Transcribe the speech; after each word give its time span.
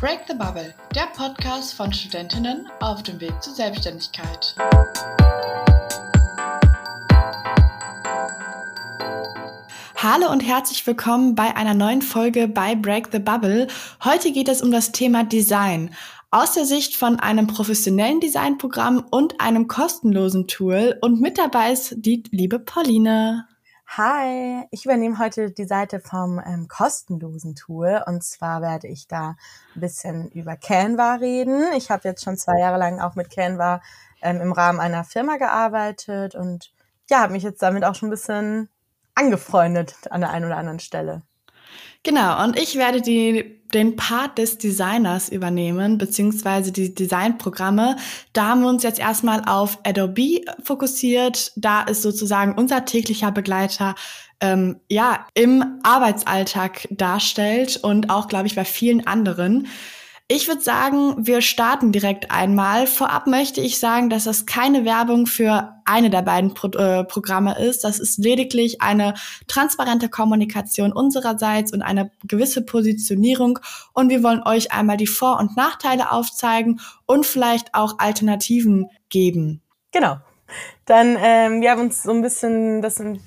Break 0.00 0.20
the 0.28 0.34
Bubble, 0.34 0.72
der 0.94 1.08
Podcast 1.14 1.74
von 1.74 1.92
Studentinnen 1.92 2.66
auf 2.80 3.02
dem 3.02 3.20
Weg 3.20 3.34
zur 3.42 3.52
Selbstständigkeit. 3.52 4.54
Hallo 9.96 10.32
und 10.32 10.40
herzlich 10.40 10.86
willkommen 10.86 11.34
bei 11.34 11.54
einer 11.54 11.74
neuen 11.74 12.00
Folge 12.00 12.48
bei 12.48 12.74
Break 12.74 13.10
the 13.12 13.18
Bubble. 13.18 13.66
Heute 14.02 14.32
geht 14.32 14.48
es 14.48 14.62
um 14.62 14.70
das 14.72 14.92
Thema 14.92 15.22
Design. 15.22 15.94
Aus 16.30 16.54
der 16.54 16.64
Sicht 16.64 16.96
von 16.96 17.20
einem 17.20 17.46
professionellen 17.46 18.20
Designprogramm 18.20 19.04
und 19.10 19.38
einem 19.38 19.68
kostenlosen 19.68 20.46
Tool. 20.46 20.96
Und 21.02 21.20
mit 21.20 21.36
dabei 21.36 21.72
ist 21.72 21.96
die 21.98 22.22
liebe 22.30 22.58
Pauline. 22.58 23.49
Hi, 23.96 24.68
ich 24.70 24.84
übernehme 24.84 25.18
heute 25.18 25.50
die 25.50 25.64
Seite 25.64 25.98
vom 25.98 26.40
ähm, 26.46 26.68
kostenlosen 26.68 27.56
Tool 27.56 28.00
und 28.06 28.22
zwar 28.22 28.62
werde 28.62 28.86
ich 28.86 29.08
da 29.08 29.34
ein 29.74 29.80
bisschen 29.80 30.30
über 30.30 30.56
Canva 30.56 31.16
reden. 31.16 31.64
Ich 31.76 31.90
habe 31.90 32.06
jetzt 32.06 32.22
schon 32.22 32.36
zwei 32.36 32.60
Jahre 32.60 32.78
lang 32.78 33.00
auch 33.00 33.16
mit 33.16 33.30
Canva 33.30 33.80
ähm, 34.22 34.40
im 34.40 34.52
Rahmen 34.52 34.78
einer 34.78 35.02
Firma 35.02 35.38
gearbeitet 35.38 36.36
und 36.36 36.72
ja, 37.10 37.22
habe 37.22 37.32
mich 37.32 37.42
jetzt 37.42 37.62
damit 37.62 37.84
auch 37.84 37.96
schon 37.96 38.10
ein 38.10 38.12
bisschen 38.12 38.68
angefreundet 39.16 39.96
an 40.08 40.20
der 40.20 40.30
einen 40.30 40.44
oder 40.44 40.56
anderen 40.56 40.78
Stelle. 40.78 41.22
Genau, 42.02 42.42
und 42.42 42.58
ich 42.58 42.76
werde 42.76 43.02
die, 43.02 43.60
den 43.74 43.94
Part 43.94 44.38
des 44.38 44.56
Designers 44.56 45.28
übernehmen, 45.28 45.98
beziehungsweise 45.98 46.72
die 46.72 46.94
Designprogramme. 46.94 47.96
Da 48.32 48.46
haben 48.46 48.62
wir 48.62 48.68
uns 48.68 48.82
jetzt 48.82 48.98
erstmal 48.98 49.44
auf 49.44 49.78
Adobe 49.84 50.40
fokussiert. 50.62 51.52
Da 51.56 51.82
ist 51.82 52.00
sozusagen 52.00 52.54
unser 52.54 52.86
täglicher 52.86 53.32
Begleiter 53.32 53.94
ähm, 54.40 54.80
ja 54.88 55.26
im 55.34 55.80
Arbeitsalltag 55.82 56.88
darstellt 56.90 57.76
und 57.82 58.08
auch, 58.08 58.28
glaube 58.28 58.46
ich, 58.46 58.56
bei 58.56 58.64
vielen 58.64 59.06
anderen. 59.06 59.68
Ich 60.32 60.46
würde 60.46 60.60
sagen, 60.60 61.26
wir 61.26 61.40
starten 61.40 61.90
direkt 61.90 62.30
einmal. 62.30 62.86
Vorab 62.86 63.26
möchte 63.26 63.60
ich 63.60 63.80
sagen, 63.80 64.10
dass 64.10 64.22
das 64.22 64.46
keine 64.46 64.84
Werbung 64.84 65.26
für 65.26 65.74
eine 65.84 66.08
der 66.08 66.22
beiden 66.22 66.54
Pro 66.54 66.68
äh, 66.68 67.02
Programme 67.02 67.58
ist. 67.58 67.82
Das 67.82 67.98
ist 67.98 68.16
lediglich 68.16 68.80
eine 68.80 69.14
transparente 69.48 70.08
Kommunikation 70.08 70.92
unsererseits 70.92 71.72
und 71.72 71.82
eine 71.82 72.12
gewisse 72.28 72.64
Positionierung. 72.64 73.58
Und 73.92 74.08
wir 74.08 74.22
wollen 74.22 74.46
euch 74.46 74.70
einmal 74.70 74.96
die 74.96 75.08
Vor- 75.08 75.40
und 75.40 75.56
Nachteile 75.56 76.12
aufzeigen 76.12 76.80
und 77.06 77.26
vielleicht 77.26 77.74
auch 77.74 77.98
Alternativen 77.98 78.88
geben. 79.08 79.62
Genau. 79.90 80.18
Dann, 80.84 81.16
ähm, 81.20 81.60
wir 81.60 81.72
haben 81.72 81.80
uns 81.80 82.04
so 82.04 82.12
ein 82.12 82.22
bisschen 82.22 82.82
das 82.82 83.00
ein, 83.00 83.20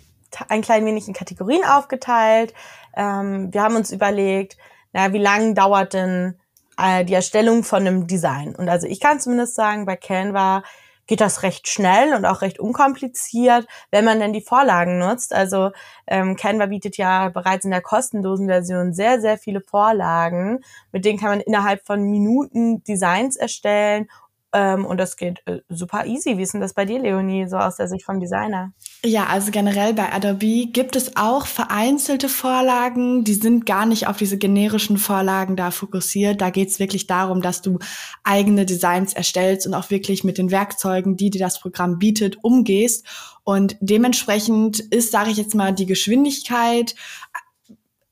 ein 0.48 0.62
klein 0.62 0.86
wenig 0.86 1.10
in 1.10 1.14
Kategorien 1.14 1.66
aufgeteilt. 1.66 2.54
Ähm, 2.96 3.54
wir 3.54 3.62
haben 3.62 3.76
uns 3.76 3.92
überlegt, 3.92 4.56
na, 4.94 5.12
wie 5.12 5.20
lange 5.20 5.54
dauert 5.54 5.92
denn 5.94 6.36
äh, 6.84 7.06
die 7.06 7.14
Erstellung 7.14 7.64
von 7.64 7.88
einem 7.88 8.08
Design. 8.08 8.56
Und 8.56 8.70
also 8.70 8.88
ich 8.88 9.00
kann 9.00 9.20
zumindest 9.20 9.56
sagen, 9.56 9.86
bei 9.86 9.96
Canva 9.96 10.64
geht 11.08 11.22
das 11.22 11.44
recht 11.44 11.68
schnell 11.68 12.14
und 12.14 12.26
auch 12.26 12.42
recht 12.42 12.60
unkompliziert, 12.60 13.68
wenn 13.92 14.06
man 14.06 14.20
denn 14.20 14.34
die 14.34 14.42
Vorlagen 14.42 15.00
nutzt. 15.00 15.34
Also 15.34 15.72
ähm, 16.08 16.36
Canva 16.36 16.68
bietet 16.68 16.98
ja 16.98 17.30
bereits 17.30 17.66
in 17.66 17.72
der 17.72 17.82
kostenlosen 17.82 18.48
Version 18.48 18.94
sehr, 18.94 19.20
sehr 19.20 19.38
viele 19.38 19.62
Vorlagen, 19.62 20.60
mit 20.92 21.04
denen 21.06 21.20
kann 21.20 21.30
man 21.30 21.42
innerhalb 21.42 21.86
von 21.86 22.04
Minuten 22.04 22.84
Designs 22.84 23.36
erstellen 23.36 24.08
ähm, 24.54 24.86
und 24.86 24.98
das 24.98 25.18
geht 25.18 25.42
äh, 25.46 25.62
super 25.68 26.06
easy. 26.06 26.38
Wie 26.38 26.44
ist 26.44 26.54
denn 26.54 26.62
das 26.62 26.76
bei 26.76 26.86
dir, 26.86 27.00
Leonie, 27.00 27.48
so 27.48 27.58
aus 27.58 27.78
der 27.78 27.88
Sicht 27.88 28.06
vom 28.06 28.20
Designer? 28.20 28.72
Ja, 29.04 29.26
also 29.26 29.50
generell 29.50 29.96
bei 29.96 30.14
Adobe 30.14 30.68
gibt 30.68 30.96
es 30.96 31.18
auch 31.18 31.48
vereinzelte 31.48 32.30
Vorlagen, 32.30 33.24
die 33.24 33.34
sind 33.34 33.66
gar 33.66 33.88
nicht 33.88 34.08
auf 34.08 34.18
diese 34.18 34.38
generischen 34.38 34.98
Vorlagen 34.98 35.56
da 35.56 35.72
fokussiert. 35.72 36.40
Da 36.40 36.52
geht 36.52 36.70
es 36.70 36.80
wirklich 36.80 37.08
darum, 37.08 37.42
dass 37.42 37.64
du 37.64 37.80
eigene 38.24 38.68
Designs 38.68 39.14
erstellst 39.14 39.66
und 39.66 39.74
auch 39.74 39.90
wirklich 39.90 40.24
mit 40.24 40.38
den 40.38 40.52
Werkzeugen, 40.52 41.18
die 41.18 41.32
dir 41.32 41.40
das 41.40 41.60
Programm 41.60 41.98
bietet, 41.98 42.38
umgehst. 42.44 43.08
Und 43.44 43.76
dementsprechend 43.82 44.80
ist, 44.80 45.12
sage 45.12 45.32
ich 45.32 45.38
jetzt 45.38 45.56
mal, 45.56 45.74
die 45.74 45.88
Geschwindigkeit 45.88 46.94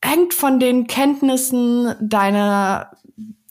hängt 0.04 0.34
von 0.34 0.60
den 0.60 0.88
Kenntnissen 0.88 1.94
deiner 2.02 2.92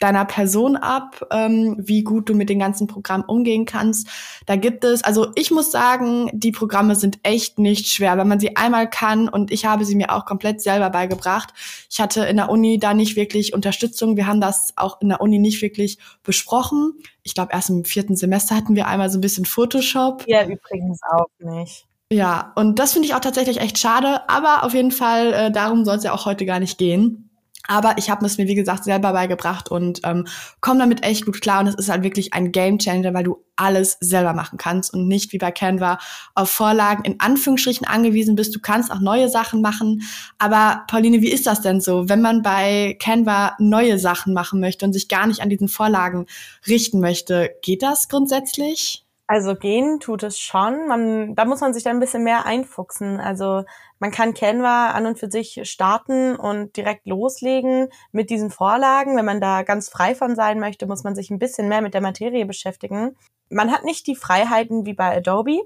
deiner 0.01 0.25
Person 0.25 0.77
ab, 0.77 1.27
ähm, 1.31 1.77
wie 1.79 2.03
gut 2.03 2.29
du 2.29 2.35
mit 2.35 2.49
den 2.49 2.59
ganzen 2.59 2.87
Programmen 2.87 3.25
umgehen 3.25 3.67
kannst. 3.67 4.09
Da 4.47 4.57
gibt 4.57 4.83
es, 4.83 5.05
also 5.05 5.29
ich 5.37 5.51
muss 5.51 5.71
sagen, 5.71 6.31
die 6.33 6.53
Programme 6.53 6.97
sind 6.97 7.21
echt 7.23 7.59
nicht 7.59 7.87
schwer, 7.87 8.17
wenn 8.17 8.27
man 8.27 8.41
sie 8.41 8.57
einmal 8.57 8.89
kann 8.89 9.29
und 9.29 9.53
ich 9.53 9.67
habe 9.67 9.85
sie 9.85 9.95
mir 9.95 10.11
auch 10.13 10.25
komplett 10.25 10.63
selber 10.63 10.91
beigebracht. 10.91 11.53
Ich 11.91 12.01
hatte 12.01 12.25
in 12.25 12.37
der 12.37 12.49
Uni 12.49 12.79
da 12.79 12.95
nicht 12.95 13.15
wirklich 13.15 13.53
Unterstützung. 13.53 14.17
Wir 14.17 14.27
haben 14.27 14.41
das 14.41 14.73
auch 14.77 15.01
in 15.03 15.11
der 15.11 15.21
Uni 15.21 15.39
nicht 15.39 15.61
wirklich 15.63 15.99
besprochen. 16.23 16.95
Ich 17.23 17.35
glaube, 17.35 17.53
erst 17.53 17.69
im 17.69 17.85
vierten 17.85 18.17
Semester 18.17 18.57
hatten 18.57 18.75
wir 18.75 18.89
einmal 18.89 19.11
so 19.11 19.19
ein 19.19 19.23
bisschen 19.23 19.45
Photoshop. 19.45 20.25
Ja, 20.27 20.45
übrigens 20.45 21.01
auch 21.13 21.29
nicht. 21.39 21.87
Ja, 22.13 22.53
und 22.57 22.81
das 22.81 22.95
finde 22.95 23.07
ich 23.07 23.15
auch 23.15 23.21
tatsächlich 23.21 23.61
echt 23.61 23.79
schade, 23.79 24.29
aber 24.29 24.65
auf 24.65 24.75
jeden 24.75 24.91
Fall, 24.91 25.33
äh, 25.33 25.53
darum 25.53 25.85
soll 25.85 25.97
es 25.97 26.03
ja 26.03 26.13
auch 26.13 26.27
heute 26.27 26.45
gar 26.45 26.59
nicht 26.59 26.77
gehen. 26.77 27.30
Aber 27.71 27.99
ich 27.99 28.11
habe 28.11 28.27
es 28.27 28.37
mir, 28.37 28.49
wie 28.49 28.57
gesagt, 28.57 28.83
selber 28.83 29.13
beigebracht 29.13 29.71
und 29.71 30.01
ähm, 30.03 30.27
komme 30.61 30.81
damit 30.81 31.05
echt 31.05 31.25
gut 31.25 31.41
klar. 31.41 31.61
Und 31.61 31.69
es 31.69 31.77
ist 31.77 31.89
halt 31.89 32.03
wirklich 32.03 32.35
ein 32.35 32.51
Game 32.51 32.79
Changer, 32.79 33.15
weil 33.15 33.23
du 33.23 33.45
alles 33.55 33.97
selber 34.01 34.33
machen 34.33 34.59
kannst 34.59 34.93
und 34.93 35.07
nicht 35.07 35.33
wie 35.33 35.39
bei 35.39 35.53
Canva 35.53 36.01
auf 36.35 36.51
Vorlagen 36.51 37.05
in 37.05 37.21
Anführungsstrichen 37.21 37.87
angewiesen 37.87 38.35
bist. 38.35 38.57
Du 38.57 38.59
kannst 38.59 38.91
auch 38.91 38.99
neue 38.99 39.29
Sachen 39.29 39.61
machen. 39.61 40.03
Aber 40.39 40.83
Pauline, 40.89 41.23
wie 41.23 41.31
ist 41.31 41.47
das 41.47 41.61
denn 41.61 41.81
so, 41.81 42.09
wenn 42.09 42.21
man 42.21 42.43
bei 42.43 42.97
Canva 42.99 43.55
neue 43.61 44.01
Sachen 44.01 44.35
machen 44.35 44.59
möchte 44.59 44.85
und 44.85 44.93
sich 44.93 45.07
gar 45.07 45.29
nicht 45.29 45.41
an 45.41 45.49
diesen 45.49 45.69
Vorlagen 45.69 46.27
richten 46.67 46.99
möchte? 46.99 47.51
Geht 47.63 47.85
das 47.85 48.09
grundsätzlich? 48.09 49.05
Also 49.29 49.55
gehen 49.55 50.01
tut 50.01 50.25
es 50.25 50.41
schon. 50.41 50.89
Man, 50.89 51.37
da 51.37 51.45
muss 51.45 51.61
man 51.61 51.73
sich 51.73 51.85
dann 51.85 51.99
ein 51.99 52.01
bisschen 52.01 52.25
mehr 52.25 52.47
einfuchsen. 52.47 53.21
Also 53.21 53.63
man 54.01 54.11
kann 54.11 54.33
Canva 54.33 54.91
an 54.93 55.07
und 55.07 55.19
für 55.19 55.31
sich 55.31 55.61
starten 55.65 56.35
und 56.35 56.77
direkt 56.77 57.07
loslegen 57.07 57.89
mit 58.13 58.31
diesen 58.31 58.51
Vorlagen. 58.51 59.15
Wenn 59.15 59.27
man 59.27 59.43
da 59.43 59.63
ganz 59.63 59.91
frei 59.91 60.15
von 60.15 60.35
sein 60.35 60.59
möchte, 60.59 60.87
muss 60.87 61.05
man 61.05 61.15
sich 61.15 61.31
ein 61.31 61.39
bisschen 61.39 61.69
mehr 61.69 61.83
mit 61.83 61.93
der 61.93 62.01
Materie 62.01 62.47
beschäftigen. 62.47 63.15
Man 63.51 63.71
hat 63.71 63.85
nicht 63.85 64.07
die 64.07 64.17
Freiheiten 64.17 64.87
wie 64.87 64.95
bei 64.95 65.19
Adobe. 65.19 65.61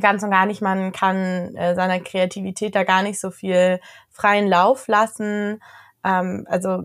Ganz 0.00 0.22
und 0.22 0.30
gar 0.30 0.46
nicht. 0.46 0.62
Man 0.62 0.92
kann 0.92 1.54
äh, 1.56 1.74
seiner 1.74 2.00
Kreativität 2.00 2.74
da 2.74 2.84
gar 2.84 3.02
nicht 3.02 3.20
so 3.20 3.30
viel 3.30 3.80
freien 4.08 4.48
Lauf 4.48 4.88
lassen. 4.88 5.62
Ähm, 6.02 6.46
also 6.48 6.84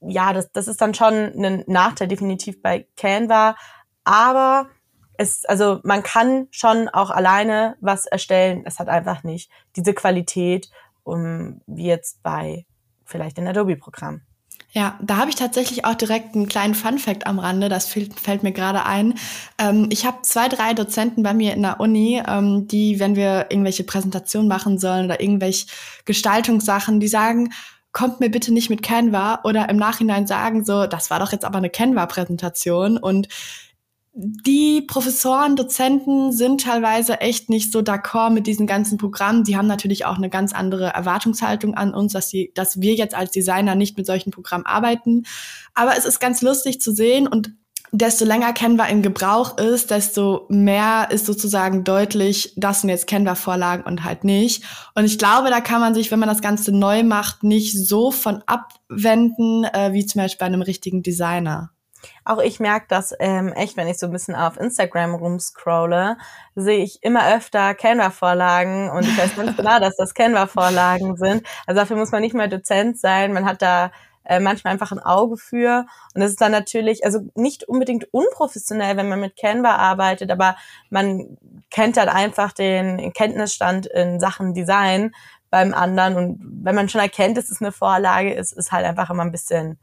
ja, 0.00 0.34
das, 0.34 0.52
das 0.52 0.68
ist 0.68 0.82
dann 0.82 0.92
schon 0.92 1.14
ein 1.14 1.64
Nachteil 1.66 2.06
definitiv 2.06 2.60
bei 2.60 2.86
Canva. 2.98 3.56
Aber 4.04 4.68
es, 5.18 5.44
also 5.44 5.80
man 5.82 6.02
kann 6.02 6.46
schon 6.50 6.88
auch 6.88 7.10
alleine 7.10 7.76
was 7.80 8.06
erstellen. 8.06 8.62
Es 8.64 8.78
hat 8.78 8.88
einfach 8.88 9.24
nicht 9.24 9.50
diese 9.76 9.92
Qualität, 9.92 10.70
um, 11.02 11.60
wie 11.66 11.86
jetzt 11.86 12.22
bei 12.22 12.64
vielleicht 13.04 13.38
ein 13.38 13.48
Adobe-Programm. 13.48 14.22
Ja, 14.70 14.98
da 15.02 15.16
habe 15.16 15.30
ich 15.30 15.36
tatsächlich 15.36 15.84
auch 15.84 15.94
direkt 15.94 16.34
einen 16.34 16.46
kleinen 16.46 16.74
Fun-Fact 16.74 17.26
am 17.26 17.38
Rande, 17.38 17.68
das 17.68 17.86
fällt, 17.86 18.20
fällt 18.20 18.42
mir 18.42 18.52
gerade 18.52 18.84
ein. 18.84 19.14
Ähm, 19.58 19.88
ich 19.90 20.06
habe 20.06 20.18
zwei, 20.22 20.48
drei 20.48 20.74
Dozenten 20.74 21.22
bei 21.22 21.34
mir 21.34 21.54
in 21.54 21.62
der 21.62 21.80
Uni, 21.80 22.22
ähm, 22.26 22.68
die, 22.68 23.00
wenn 23.00 23.16
wir 23.16 23.46
irgendwelche 23.48 23.84
Präsentationen 23.84 24.46
machen 24.46 24.78
sollen 24.78 25.06
oder 25.06 25.20
irgendwelche 25.20 25.66
Gestaltungssachen, 26.04 27.00
die 27.00 27.08
sagen, 27.08 27.50
kommt 27.92 28.20
mir 28.20 28.30
bitte 28.30 28.52
nicht 28.52 28.68
mit 28.70 28.82
Canva 28.82 29.40
oder 29.44 29.68
im 29.68 29.78
Nachhinein 29.78 30.26
sagen 30.26 30.64
so, 30.64 30.86
das 30.86 31.10
war 31.10 31.18
doch 31.18 31.32
jetzt 31.32 31.46
aber 31.46 31.58
eine 31.58 31.70
Canva-Präsentation 31.70 32.98
und 32.98 33.28
die 34.20 34.82
Professoren, 34.82 35.54
Dozenten 35.54 36.32
sind 36.32 36.62
teilweise 36.62 37.20
echt 37.20 37.48
nicht 37.48 37.70
so 37.70 37.78
d'accord 37.78 38.30
mit 38.30 38.48
diesen 38.48 38.66
ganzen 38.66 38.98
Programmen. 38.98 39.44
Die 39.44 39.56
haben 39.56 39.68
natürlich 39.68 40.06
auch 40.06 40.16
eine 40.16 40.28
ganz 40.28 40.52
andere 40.52 40.86
Erwartungshaltung 40.88 41.74
an 41.74 41.94
uns, 41.94 42.14
dass, 42.14 42.28
sie, 42.28 42.50
dass 42.56 42.80
wir 42.80 42.94
jetzt 42.94 43.14
als 43.14 43.30
Designer 43.30 43.76
nicht 43.76 43.96
mit 43.96 44.06
solchen 44.06 44.32
Programmen 44.32 44.66
arbeiten. 44.66 45.22
Aber 45.72 45.96
es 45.96 46.04
ist 46.04 46.18
ganz 46.18 46.42
lustig 46.42 46.80
zu 46.80 46.92
sehen 46.92 47.28
und 47.28 47.52
desto 47.92 48.24
länger 48.24 48.52
Canva 48.52 48.86
in 48.86 49.02
Gebrauch 49.02 49.56
ist, 49.56 49.92
desto 49.92 50.46
mehr 50.48 51.08
ist 51.12 51.24
sozusagen 51.24 51.84
deutlich, 51.84 52.54
das 52.56 52.80
sind 52.80 52.90
jetzt 52.90 53.06
Canva-Vorlagen 53.06 53.84
und 53.84 54.02
halt 54.02 54.24
nicht. 54.24 54.64
Und 54.96 55.04
ich 55.04 55.18
glaube, 55.18 55.48
da 55.50 55.60
kann 55.60 55.80
man 55.80 55.94
sich, 55.94 56.10
wenn 56.10 56.18
man 56.18 56.28
das 56.28 56.42
Ganze 56.42 56.72
neu 56.72 57.04
macht, 57.04 57.44
nicht 57.44 57.78
so 57.78 58.10
von 58.10 58.42
abwenden, 58.46 59.62
äh, 59.62 59.92
wie 59.92 60.04
zum 60.06 60.22
Beispiel 60.22 60.40
bei 60.40 60.46
einem 60.46 60.62
richtigen 60.62 61.04
Designer. 61.04 61.70
Auch 62.24 62.38
ich 62.38 62.60
merke 62.60 62.86
das 62.88 63.14
ähm, 63.20 63.52
echt, 63.52 63.76
wenn 63.76 63.88
ich 63.88 63.98
so 63.98 64.06
ein 64.06 64.12
bisschen 64.12 64.34
auf 64.34 64.58
Instagram 64.58 65.14
rumscrolle, 65.14 66.16
sehe 66.54 66.82
ich 66.82 67.02
immer 67.02 67.34
öfter 67.34 67.74
Canva-Vorlagen 67.74 68.90
und 68.90 69.04
ich 69.04 69.16
weiß 69.18 69.36
ganz 69.36 69.56
genau, 69.56 69.78
dass 69.80 69.96
das 69.96 70.14
Canva-Vorlagen 70.14 71.16
sind. 71.16 71.46
Also 71.66 71.80
dafür 71.80 71.96
muss 71.96 72.12
man 72.12 72.22
nicht 72.22 72.34
mehr 72.34 72.48
Dozent 72.48 72.98
sein, 72.98 73.32
man 73.32 73.44
hat 73.46 73.62
da 73.62 73.90
äh, 74.24 74.40
manchmal 74.40 74.74
einfach 74.74 74.92
ein 74.92 74.98
Auge 74.98 75.36
für 75.36 75.86
und 76.14 76.20
das 76.20 76.30
ist 76.30 76.40
dann 76.40 76.52
natürlich, 76.52 77.04
also 77.04 77.20
nicht 77.34 77.64
unbedingt 77.64 78.12
unprofessionell, 78.12 78.96
wenn 78.96 79.08
man 79.08 79.20
mit 79.20 79.36
Canva 79.36 79.76
arbeitet, 79.76 80.30
aber 80.30 80.56
man 80.90 81.38
kennt 81.70 81.96
dann 81.96 82.08
einfach 82.08 82.52
den 82.52 83.12
Kenntnisstand 83.14 83.86
in 83.86 84.20
Sachen 84.20 84.52
Design 84.52 85.12
beim 85.50 85.72
anderen 85.72 86.16
und 86.16 86.40
wenn 86.62 86.74
man 86.74 86.90
schon 86.90 87.00
erkennt, 87.00 87.38
dass 87.38 87.48
es 87.48 87.62
eine 87.62 87.72
Vorlage 87.72 88.34
ist, 88.34 88.52
ist 88.52 88.70
halt 88.70 88.84
einfach 88.84 89.08
immer 89.08 89.24
ein 89.24 89.32
bisschen 89.32 89.78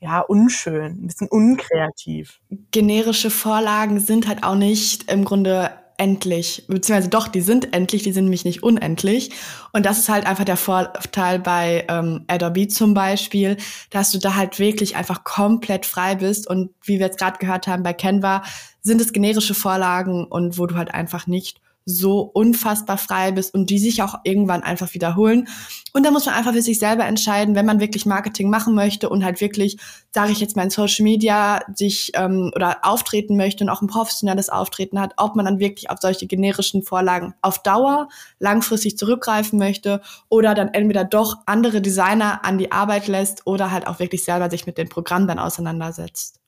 ja, 0.00 0.20
unschön, 0.20 1.02
ein 1.02 1.06
bisschen 1.06 1.28
unkreativ. 1.28 2.40
Generische 2.70 3.30
Vorlagen 3.30 4.00
sind 4.00 4.26
halt 4.26 4.42
auch 4.42 4.54
nicht 4.54 5.10
im 5.12 5.24
Grunde 5.24 5.70
endlich, 5.98 6.64
beziehungsweise 6.66 7.10
doch, 7.10 7.28
die 7.28 7.42
sind 7.42 7.74
endlich, 7.74 8.02
die 8.02 8.12
sind 8.12 8.24
nämlich 8.24 8.46
nicht 8.46 8.62
unendlich. 8.62 9.32
Und 9.74 9.84
das 9.84 9.98
ist 9.98 10.08
halt 10.08 10.24
einfach 10.24 10.44
der 10.44 10.56
Vorteil 10.56 11.38
bei 11.38 11.84
ähm, 11.90 12.24
Adobe 12.26 12.68
zum 12.68 12.94
Beispiel, 12.94 13.58
dass 13.90 14.10
du 14.10 14.18
da 14.18 14.34
halt 14.34 14.58
wirklich 14.58 14.96
einfach 14.96 15.24
komplett 15.24 15.84
frei 15.84 16.14
bist. 16.14 16.48
Und 16.48 16.70
wie 16.82 16.98
wir 16.98 17.06
jetzt 17.06 17.18
gerade 17.18 17.38
gehört 17.38 17.66
haben, 17.66 17.82
bei 17.82 17.92
Canva 17.92 18.42
sind 18.80 19.02
es 19.02 19.12
generische 19.12 19.52
Vorlagen 19.52 20.24
und 20.24 20.58
wo 20.58 20.66
du 20.66 20.76
halt 20.76 20.94
einfach 20.94 21.26
nicht 21.26 21.60
so 21.84 22.20
unfassbar 22.20 22.98
frei 22.98 23.32
bist 23.32 23.54
und 23.54 23.70
die 23.70 23.78
sich 23.78 24.02
auch 24.02 24.16
irgendwann 24.24 24.62
einfach 24.62 24.94
wiederholen. 24.94 25.48
Und 25.92 26.04
da 26.04 26.10
muss 26.10 26.26
man 26.26 26.34
einfach 26.34 26.52
für 26.52 26.62
sich 26.62 26.78
selber 26.78 27.04
entscheiden, 27.04 27.54
wenn 27.54 27.66
man 27.66 27.80
wirklich 27.80 28.06
Marketing 28.06 28.50
machen 28.50 28.74
möchte 28.74 29.08
und 29.08 29.24
halt 29.24 29.40
wirklich, 29.40 29.78
sage 30.14 30.32
ich 30.32 30.40
jetzt 30.40 30.56
mal 30.56 30.62
in 30.62 30.70
Social 30.70 31.02
Media, 31.02 31.60
sich 31.74 32.12
ähm, 32.14 32.52
oder 32.54 32.78
auftreten 32.82 33.36
möchte 33.36 33.64
und 33.64 33.70
auch 33.70 33.82
ein 33.82 33.88
professionelles 33.88 34.48
Auftreten 34.48 35.00
hat, 35.00 35.14
ob 35.16 35.36
man 35.36 35.44
dann 35.44 35.58
wirklich 35.58 35.90
auf 35.90 35.98
solche 36.00 36.26
generischen 36.26 36.82
Vorlagen 36.82 37.34
auf 37.42 37.62
Dauer 37.62 38.08
langfristig 38.38 38.96
zurückgreifen 38.98 39.58
möchte 39.58 40.00
oder 40.28 40.54
dann 40.54 40.68
entweder 40.68 41.04
doch 41.04 41.38
andere 41.46 41.80
Designer 41.80 42.44
an 42.44 42.58
die 42.58 42.72
Arbeit 42.72 43.08
lässt 43.08 43.46
oder 43.46 43.70
halt 43.70 43.86
auch 43.86 43.98
wirklich 43.98 44.24
selber 44.24 44.50
sich 44.50 44.66
mit 44.66 44.78
dem 44.78 44.88
Programm 44.88 45.26
dann 45.26 45.38
auseinandersetzt. 45.38 46.39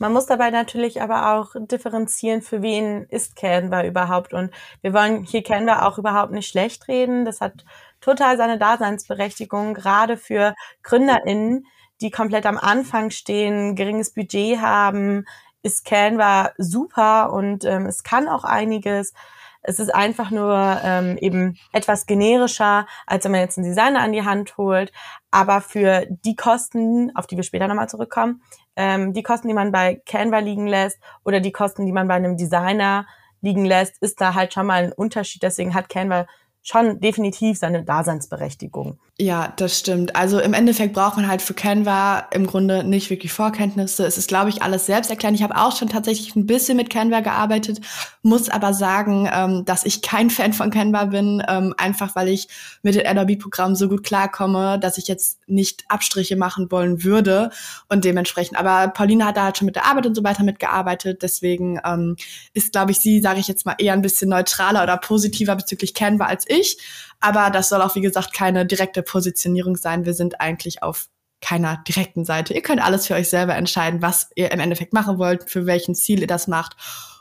Man 0.00 0.14
muss 0.14 0.24
dabei 0.24 0.50
natürlich 0.50 1.02
aber 1.02 1.34
auch 1.34 1.54
differenzieren, 1.54 2.40
für 2.40 2.62
wen 2.62 3.04
ist 3.10 3.36
Canva 3.36 3.84
überhaupt. 3.84 4.32
Und 4.32 4.50
wir 4.80 4.94
wollen 4.94 5.24
hier 5.24 5.42
Canva 5.42 5.86
auch 5.86 5.98
überhaupt 5.98 6.32
nicht 6.32 6.48
schlecht 6.48 6.88
reden. 6.88 7.26
Das 7.26 7.42
hat 7.42 7.66
total 8.00 8.38
seine 8.38 8.56
Daseinsberechtigung, 8.56 9.74
gerade 9.74 10.16
für 10.16 10.54
GründerInnen, 10.82 11.66
die 12.00 12.10
komplett 12.10 12.46
am 12.46 12.56
Anfang 12.56 13.10
stehen, 13.10 13.76
geringes 13.76 14.14
Budget 14.14 14.62
haben, 14.62 15.26
ist 15.62 15.84
Canva 15.84 16.52
super 16.56 17.30
und 17.34 17.66
ähm, 17.66 17.84
es 17.84 18.02
kann 18.02 18.26
auch 18.26 18.44
einiges. 18.44 19.12
Es 19.62 19.78
ist 19.78 19.94
einfach 19.94 20.30
nur 20.30 20.80
ähm, 20.82 21.18
eben 21.18 21.58
etwas 21.72 22.06
generischer, 22.06 22.86
als 23.06 23.24
wenn 23.24 23.32
man 23.32 23.40
jetzt 23.40 23.58
einen 23.58 23.66
Designer 23.66 24.00
an 24.00 24.12
die 24.12 24.24
Hand 24.24 24.56
holt. 24.56 24.92
Aber 25.30 25.60
für 25.60 26.06
die 26.08 26.36
Kosten, 26.36 27.14
auf 27.14 27.26
die 27.26 27.36
wir 27.36 27.44
später 27.44 27.68
nochmal 27.68 27.88
zurückkommen, 27.88 28.42
ähm, 28.76 29.12
die 29.12 29.22
Kosten, 29.22 29.48
die 29.48 29.54
man 29.54 29.72
bei 29.72 30.00
Canva 30.06 30.38
liegen 30.38 30.66
lässt 30.66 30.98
oder 31.24 31.40
die 31.40 31.52
Kosten, 31.52 31.86
die 31.86 31.92
man 31.92 32.08
bei 32.08 32.14
einem 32.14 32.36
Designer 32.36 33.06
liegen 33.42 33.64
lässt, 33.64 34.00
ist 34.02 34.20
da 34.20 34.34
halt 34.34 34.54
schon 34.54 34.66
mal 34.66 34.84
ein 34.84 34.92
Unterschied. 34.92 35.42
Deswegen 35.42 35.74
hat 35.74 35.88
Canva 35.88 36.26
schon 36.62 37.00
definitiv 37.00 37.58
seine 37.58 37.84
Daseinsberechtigung. 37.84 38.98
Ja, 39.18 39.52
das 39.56 39.78
stimmt. 39.78 40.16
Also 40.16 40.40
im 40.40 40.54
Endeffekt 40.54 40.94
braucht 40.94 41.16
man 41.16 41.28
halt 41.28 41.42
für 41.42 41.52
Canva 41.52 42.28
im 42.32 42.46
Grunde 42.46 42.84
nicht 42.84 43.10
wirklich 43.10 43.32
Vorkenntnisse. 43.32 44.06
Es 44.06 44.16
ist, 44.16 44.28
glaube 44.28 44.48
ich, 44.48 44.62
alles 44.62 44.86
selbst 44.86 45.10
erklären. 45.10 45.34
Ich 45.34 45.42
habe 45.42 45.56
auch 45.56 45.76
schon 45.76 45.88
tatsächlich 45.88 46.34
ein 46.36 46.46
bisschen 46.46 46.76
mit 46.76 46.88
Canva 46.88 47.20
gearbeitet, 47.20 47.80
muss 48.22 48.48
aber 48.48 48.72
sagen, 48.72 49.28
ähm, 49.30 49.64
dass 49.66 49.84
ich 49.84 50.00
kein 50.00 50.30
Fan 50.30 50.54
von 50.54 50.70
Canva 50.70 51.06
bin, 51.06 51.42
ähm, 51.48 51.74
einfach 51.76 52.16
weil 52.16 52.28
ich 52.28 52.48
mit 52.82 52.94
dem 52.94 53.06
Adobe-Programm 53.06 53.74
so 53.74 53.90
gut 53.90 54.04
klarkomme, 54.04 54.78
dass 54.78 54.96
ich 54.96 55.06
jetzt 55.06 55.38
nicht 55.46 55.84
Abstriche 55.88 56.36
machen 56.36 56.70
wollen 56.70 57.04
würde 57.04 57.50
und 57.90 58.06
dementsprechend. 58.06 58.58
Aber 58.58 58.88
Pauline 58.88 59.26
hat 59.26 59.36
da 59.36 59.44
halt 59.44 59.58
schon 59.58 59.66
mit 59.66 59.76
der 59.76 59.84
Arbeit 59.84 60.06
und 60.06 60.14
so 60.14 60.24
weiter 60.24 60.44
mitgearbeitet. 60.44 61.22
Deswegen 61.22 61.78
ähm, 61.84 62.16
ist, 62.54 62.72
glaube 62.72 62.92
ich, 62.92 63.00
sie, 63.00 63.20
sage 63.20 63.40
ich 63.40 63.48
jetzt 63.48 63.66
mal, 63.66 63.76
eher 63.76 63.92
ein 63.92 64.02
bisschen 64.02 64.30
neutraler 64.30 64.82
oder 64.82 64.96
positiver 64.96 65.56
bezüglich 65.56 65.92
Canva 65.92 66.24
als 66.24 66.46
ich. 66.50 66.78
Aber 67.20 67.50
das 67.50 67.68
soll 67.68 67.82
auch, 67.82 67.94
wie 67.94 68.00
gesagt, 68.00 68.32
keine 68.32 68.66
direkte 68.66 69.02
Positionierung 69.02 69.76
sein. 69.76 70.06
Wir 70.06 70.14
sind 70.14 70.40
eigentlich 70.40 70.82
auf 70.82 71.08
keiner 71.40 71.82
direkten 71.88 72.24
Seite. 72.24 72.54
Ihr 72.54 72.62
könnt 72.62 72.82
alles 72.82 73.06
für 73.06 73.14
euch 73.14 73.28
selber 73.28 73.54
entscheiden, 73.54 74.02
was 74.02 74.30
ihr 74.34 74.52
im 74.52 74.60
Endeffekt 74.60 74.92
machen 74.92 75.18
wollt, 75.18 75.50
für 75.50 75.66
welchen 75.66 75.94
Ziel 75.94 76.20
ihr 76.20 76.26
das 76.26 76.48
macht 76.48 76.76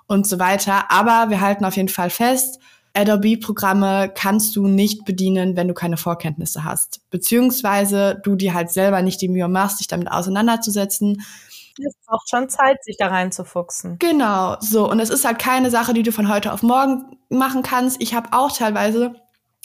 und 0.08 0.28
so 0.28 0.40
weiter. 0.40 0.92
Aber 0.92 1.30
wir 1.30 1.42
halten 1.42 1.66
auf 1.66 1.78
jeden 1.78 1.90
Fall 1.90 2.10
fest, 2.10 2.60
Adobe-Programme 2.94 4.12
kannst 4.14 4.56
du 4.56 4.68
nicht 4.68 5.06
bedienen, 5.06 5.56
wenn 5.56 5.68
du 5.68 5.74
keine 5.74 5.98
Vorkenntnisse 5.98 6.64
hast. 6.64 7.02
Beziehungsweise 7.12 8.20
du 8.24 8.36
dir 8.36 8.54
halt 8.54 8.72
selber 8.72 9.02
nicht 9.02 9.22
die 9.22 9.30
Mühe 9.30 9.48
machst, 9.48 9.80
dich 9.80 9.88
damit 9.88 10.12
auseinanderzusetzen. 10.12 11.22
Es 11.78 11.96
braucht 12.06 12.30
schon 12.30 12.50
Zeit, 12.50 12.84
sich 12.84 12.98
da 12.98 13.08
reinzufuchsen. 13.08 13.98
Genau, 14.00 14.58
so. 14.60 14.90
Und 14.90 15.00
es 15.00 15.10
ist 15.10 15.26
halt 15.26 15.40
keine 15.40 15.70
Sache, 15.70 15.94
die 15.94 16.04
du 16.04 16.12
von 16.12 16.30
heute 16.30 16.54
auf 16.54 16.64
morgen 16.64 17.18
machen 17.30 17.64
kannst. 17.64 18.02
Ich 18.02 18.14
habe 18.14 18.30
auch 18.32 18.52
teilweise 18.52 19.14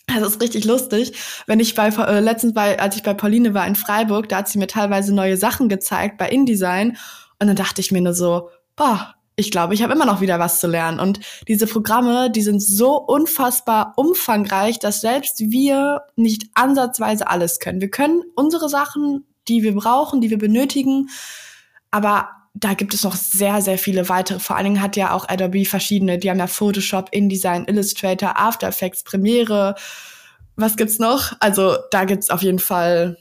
das 0.07 0.23
ist 0.23 0.43
richtig 0.43 0.65
lustig. 0.65 1.15
Wenn 1.47 1.61
ich 1.61 1.75
bei 1.75 1.89
äh, 1.89 2.21
letztens 2.21 2.53
bei, 2.53 2.79
als 2.79 2.97
ich 2.97 3.03
bei 3.03 3.15
Pauline 3.15 3.55
war 3.55 3.67
in 3.67 3.75
Freiburg, 3.75 4.29
da 4.29 4.39
hat 4.39 4.49
sie 4.49 4.59
mir 4.59 4.67
teilweise 4.67 5.15
neue 5.15 5.37
Sachen 5.37 5.69
gezeigt 5.69 6.19
bei 6.19 6.29
InDesign 6.29 6.99
und 7.39 7.47
dann 7.47 7.57
dachte 7.57 7.81
ich 7.81 7.91
mir 7.91 8.03
nur 8.03 8.15
so, 8.15 8.51
boah, 8.77 9.15
ich 9.37 9.51
glaube, 9.51 9.75
ich 9.75 9.83
habe 9.83 9.93
immer 9.93 10.07
noch 10.07 10.21
wieder 10.21 10.39
was 10.39 10.61
zu 10.61 10.69
lernen. 10.69 11.01
Und 11.01 11.21
diese 11.49 11.67
Programme, 11.67 12.31
die 12.31 12.43
sind 12.43 12.63
so 12.63 12.97
unfassbar 12.97 13.95
umfangreich, 13.97 14.79
dass 14.79 15.01
selbst 15.01 15.41
wir 15.41 16.03
nicht 16.15 16.45
ansatzweise 16.55 17.27
alles 17.27 17.59
können. 17.59 17.81
Wir 17.81 17.91
können 17.91 18.23
unsere 18.37 18.69
Sachen, 18.69 19.27
die 19.49 19.63
wir 19.63 19.75
brauchen, 19.75 20.21
die 20.21 20.31
wir 20.31 20.39
benötigen, 20.39 21.09
aber 21.95 22.29
da 22.55 22.75
gibt 22.75 22.93
es 22.93 23.05
noch 23.05 23.15
sehr, 23.15 23.63
sehr 23.63 23.79
viele 23.79 24.09
weitere. 24.09 24.41
Vor 24.41 24.57
allen 24.57 24.65
Dingen 24.65 24.83
hat 24.83 24.97
ja 24.97 25.13
auch 25.13 25.29
Adobe 25.29 25.65
verschiedene. 25.65 26.19
Die 26.19 26.29
haben 26.29 26.41
ja 26.41 26.49
Photoshop, 26.49 27.09
InDesign, 27.13 27.67
Illustrator, 27.67 28.37
After 28.37 28.67
Effects, 28.67 29.05
Premiere. 29.05 29.77
Was 30.57 30.77
gibt's 30.77 30.99
noch? 30.99 31.35
Also 31.39 31.77
da 31.93 32.05
gibt's 32.05 32.31
auf 32.31 32.43
jeden 32.43 32.59
Fall. 32.59 33.17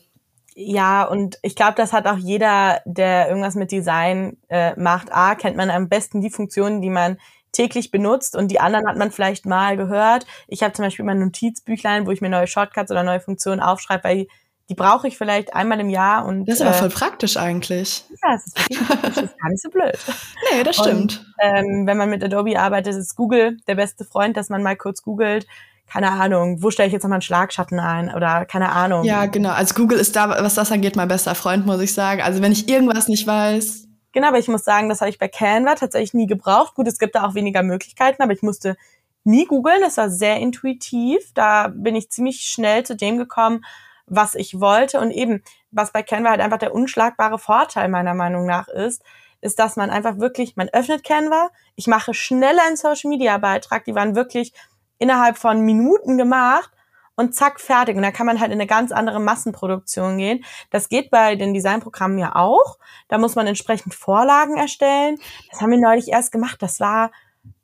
Ja, 0.56 1.04
und 1.04 1.38
ich 1.44 1.56
glaube, 1.56 1.76
das 1.78 1.94
hat 1.94 2.08
auch 2.08 2.18
jeder, 2.18 2.82
der 2.86 3.28
irgendwas 3.28 3.54
mit 3.54 3.72
Design 3.72 4.38
äh, 4.50 4.74
macht. 4.80 5.14
A, 5.14 5.36
kennt 5.36 5.56
man 5.56 5.70
am 5.70 5.88
besten 5.88 6.22
die 6.22 6.32
Funktionen, 6.32 6.82
die 6.82 6.90
man 6.90 7.18
täglich 7.52 7.92
benutzt 7.92 8.36
und 8.36 8.50
die 8.50 8.60
anderen 8.60 8.88
hat 8.88 8.98
man 8.98 9.12
vielleicht 9.12 9.46
mal 9.46 9.78
gehört. 9.78 10.26
Ich 10.48 10.64
habe 10.64 10.74
zum 10.74 10.86
Beispiel 10.86 11.06
mein 11.06 11.20
Notizbüchlein, 11.20 12.08
wo 12.08 12.12
ich 12.12 12.22
mir 12.22 12.30
neue 12.30 12.48
Shortcuts 12.48 12.90
oder 12.90 13.04
neue 13.04 13.20
Funktionen 13.20 13.62
aufschreibe, 13.62 14.04
weil 14.04 14.28
die 14.74 14.82
brauche 14.82 15.08
ich 15.08 15.18
vielleicht 15.18 15.54
einmal 15.54 15.80
im 15.80 15.90
Jahr 15.90 16.26
und 16.26 16.46
das 16.46 16.56
ist 16.56 16.62
aber 16.62 16.72
äh, 16.72 16.80
voll 16.80 16.90
praktisch 16.90 17.38
eigentlich. 17.38 18.04
Ja, 18.24 18.36
es 18.36 18.48
ist 18.48 18.58
das 19.04 19.18
ist 19.18 19.40
gar 19.40 19.50
nicht 19.50 19.62
so 19.62 19.70
blöd. 19.70 19.98
Nee, 20.52 20.64
das 20.64 20.76
stimmt. 20.76 21.26
Und, 21.26 21.34
ähm, 21.40 21.88
wenn 21.88 21.98
man 21.98 22.10
mit 22.10 22.24
Adobe 22.24 22.60
arbeitet, 22.60 22.96
ist 22.96 23.16
Google 23.16 23.58
der 23.68 23.76
beste 23.76 24.04
Freund, 24.04 24.36
dass 24.36 24.50
man 24.50 24.62
mal 24.62 24.76
kurz 24.76 25.04
googelt. 25.04 25.48
Keine 25.88 26.12
Ahnung, 26.12 26.62
wo 26.62 26.72
stelle 26.72 26.88
ich 26.88 26.94
jetzt 26.94 27.04
nochmal 27.04 27.18
einen 27.18 27.22
Schlagschatten 27.22 27.80
ein 27.80 28.14
oder 28.14 28.46
keine 28.46 28.72
Ahnung. 28.72 29.04
Ja, 29.04 29.26
genau. 29.28 29.52
Also 29.52 29.76
Google 29.76 30.00
ist 30.00 30.16
da, 30.16 30.30
was 30.30 30.56
das 30.56 30.72
angeht, 30.72 30.96
mein 30.96 31.08
bester 31.08 31.36
Freund, 31.36 31.66
muss 31.66 31.82
ich 31.82 31.94
sagen. 31.94 32.22
Also 32.22 32.42
wenn 32.42 32.52
ich 32.52 32.68
irgendwas 32.68 33.08
nicht 33.08 33.28
weiß. 33.28 33.88
Genau, 34.12 34.28
aber 34.28 34.40
ich 34.40 34.48
muss 34.48 34.64
sagen, 34.64 34.90
das 34.90 35.02
habe 35.02 35.10
ich 35.10 35.20
bei 35.20 35.28
Canva 35.28 35.76
tatsächlich 35.76 36.14
nie 36.14 36.28
gebraucht. 36.28 36.76
Gut, 36.76 36.88
es 36.88 37.00
gibt 37.00 37.16
da 37.16 37.26
auch 37.26 37.36
weniger 37.36 37.64
Möglichkeiten, 37.64 38.22
aber 38.22 38.34
ich 38.34 38.44
musste 38.44 38.76
nie 39.24 39.46
googeln. 39.46 39.82
Das 39.82 39.98
war 39.98 40.10
sehr 40.10 40.38
intuitiv. 40.38 41.32
Da 41.34 41.70
bin 41.70 41.96
ich 41.96 42.10
ziemlich 42.10 42.42
schnell 42.42 42.84
zu 42.84 42.96
dem 42.96 43.18
gekommen, 43.18 43.64
was 44.06 44.36
ich 44.36 44.60
wollte. 44.60 45.00
Und 45.00 45.12
eben, 45.12 45.44
was 45.72 45.92
bei 45.92 46.04
Canva 46.04 46.32
halt 46.32 46.42
einfach 46.42 46.58
der 46.58 46.74
unschlagbare 46.74 47.40
Vorteil 47.40 47.90
meiner 47.90 48.14
Meinung 48.14 48.46
nach 48.46 48.68
ist, 48.68 49.04
ist, 49.42 49.60
dass 49.60 49.76
man 49.76 49.90
einfach 49.90 50.20
wirklich, 50.20 50.56
man 50.56 50.70
öffnet 50.70 51.04
Canva, 51.04 51.50
ich 51.76 51.88
mache 51.88 52.14
schnell 52.14 52.58
einen 52.60 52.78
Social 52.78 53.10
Media 53.10 53.38
Beitrag, 53.38 53.84
die 53.86 53.96
waren 53.96 54.16
wirklich 54.16 54.54
innerhalb 55.00 55.38
von 55.38 55.62
Minuten 55.62 56.18
gemacht 56.18 56.72
und 57.16 57.36
zack, 57.36 57.60
fertig. 57.60 57.96
Und 57.96 58.04
da 58.04 58.12
kann 58.12 58.26
man 58.26 58.40
halt 58.40 58.52
in 58.52 58.60
eine 58.60 58.68
ganz 58.68 58.92
andere 58.92 59.20
Massenproduktion 59.20 60.18
gehen. 60.18 60.44
Das 60.72 60.90
geht 60.90 61.12
bei 61.12 61.36
den 61.36 61.54
Designprogrammen 61.54 62.18
ja 62.18 62.36
auch. 62.36 62.80
Da 63.08 63.18
muss 63.18 63.36
man 63.36 63.46
entsprechend 63.46 63.94
Vorlagen 63.94 64.58
erstellen. 64.58 65.18
Das 65.52 65.62
haben 65.62 65.72
wir 65.72 65.80
neulich 65.80 66.08
erst 66.08 66.32
gemacht. 66.32 66.62
Das 66.62 66.80
war 66.80 67.12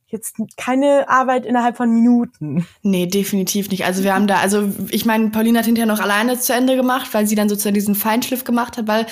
jetzt 0.10 0.36
keine 0.58 1.08
Arbeit 1.08 1.46
innerhalb 1.46 1.78
von 1.78 1.92
Minuten. 1.92 2.66
Nee, 2.82 3.06
definitiv 3.06 3.70
nicht. 3.70 3.86
Also 3.86 4.04
wir 4.04 4.14
haben 4.14 4.28
da, 4.28 4.38
also 4.38 4.70
ich 4.90 5.06
meine, 5.06 5.30
Pauline 5.30 5.60
hat 5.60 5.66
hinterher 5.66 5.88
noch 5.88 6.00
alleine 6.00 6.40
zu 6.40 6.54
Ende 6.54 6.76
gemacht, 6.76 7.14
weil 7.14 7.28
sie 7.28 7.36
dann 7.36 7.50
sozusagen 7.50 7.76
diesen 7.76 7.96
Feinschliff 7.96 8.44
gemacht 8.44 8.78
hat, 8.78 8.88
weil 8.88 9.06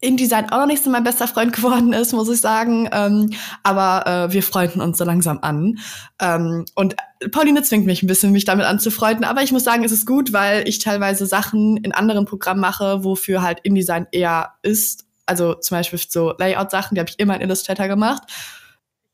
InDesign 0.00 0.50
auch 0.50 0.58
noch 0.58 0.66
nicht 0.66 0.84
so 0.84 0.90
mein 0.90 1.04
bester 1.04 1.26
Freund 1.26 1.52
geworden 1.54 1.92
ist, 1.92 2.12
muss 2.12 2.28
ich 2.28 2.40
sagen. 2.40 2.88
Ähm, 2.92 3.30
aber 3.62 4.06
äh, 4.06 4.32
wir 4.32 4.42
freunden 4.42 4.80
uns 4.80 4.98
so 4.98 5.04
langsam 5.04 5.38
an. 5.42 5.78
Ähm, 6.20 6.64
und 6.74 6.96
Pauline 7.32 7.62
zwingt 7.62 7.86
mich 7.86 8.02
ein 8.02 8.06
bisschen, 8.06 8.32
mich 8.32 8.44
damit 8.44 8.66
anzufreunden. 8.66 9.24
Aber 9.24 9.42
ich 9.42 9.52
muss 9.52 9.64
sagen, 9.64 9.84
es 9.84 9.92
ist 9.92 10.06
gut, 10.06 10.32
weil 10.32 10.68
ich 10.68 10.80
teilweise 10.80 11.26
Sachen 11.26 11.78
in 11.78 11.92
anderen 11.92 12.26
Programmen 12.26 12.60
mache, 12.60 13.04
wofür 13.04 13.42
halt 13.42 13.60
InDesign 13.62 14.06
eher 14.12 14.54
ist. 14.62 15.06
Also 15.24 15.54
zum 15.54 15.78
Beispiel 15.78 15.98
so 16.08 16.34
Layout-Sachen, 16.38 16.94
die 16.94 17.00
habe 17.00 17.10
ich 17.10 17.18
immer 17.18 17.34
in 17.34 17.42
Illustrator 17.42 17.88
gemacht. 17.88 18.22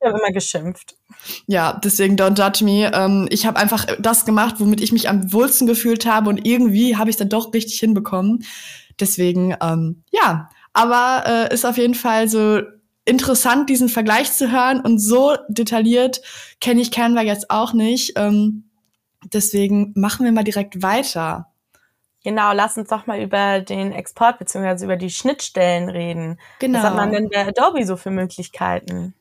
Ich 0.02 0.08
habe 0.08 0.18
immer 0.18 0.32
geschimpft. 0.32 0.96
Ja, 1.46 1.78
deswegen 1.84 2.16
don't 2.16 2.36
judge 2.36 2.64
me. 2.64 2.90
Ähm, 2.92 3.28
ich 3.30 3.46
habe 3.46 3.58
einfach 3.60 3.86
das 4.00 4.24
gemacht, 4.24 4.56
womit 4.58 4.80
ich 4.80 4.90
mich 4.90 5.08
am 5.08 5.32
wohlsten 5.32 5.68
gefühlt 5.68 6.06
habe 6.06 6.28
und 6.28 6.44
irgendwie 6.44 6.96
habe 6.96 7.08
ich 7.08 7.14
es 7.14 7.18
dann 7.18 7.28
doch 7.28 7.54
richtig 7.54 7.78
hinbekommen. 7.78 8.44
Deswegen, 8.98 9.54
ähm, 9.62 10.02
ja, 10.10 10.48
aber 10.72 11.22
äh, 11.26 11.54
ist 11.54 11.64
auf 11.64 11.78
jeden 11.78 11.94
Fall 11.94 12.28
so 12.28 12.62
interessant, 13.04 13.70
diesen 13.70 13.88
Vergleich 13.88 14.32
zu 14.32 14.50
hören 14.50 14.80
und 14.80 14.98
so 14.98 15.36
detailliert 15.48 16.20
kenne 16.60 16.80
ich 16.80 16.90
Canva 16.90 17.22
jetzt 17.22 17.50
auch 17.50 17.72
nicht. 17.72 18.14
Ähm, 18.16 18.64
deswegen 19.32 19.92
machen 19.94 20.24
wir 20.24 20.32
mal 20.32 20.42
direkt 20.42 20.82
weiter. 20.82 21.46
Genau, 22.24 22.52
lass 22.52 22.76
uns 22.76 22.88
doch 22.88 23.06
mal 23.06 23.20
über 23.20 23.60
den 23.60 23.92
Export 23.92 24.38
bzw. 24.38 24.84
über 24.84 24.96
die 24.96 25.10
Schnittstellen 25.10 25.88
reden. 25.88 26.38
Genau. 26.58 26.78
Was 26.78 26.86
hat 26.86 26.96
man 26.96 27.12
denn 27.12 27.28
bei 27.28 27.46
Adobe 27.46 27.84
so 27.84 27.96
für 27.96 28.10
Möglichkeiten? 28.10 29.14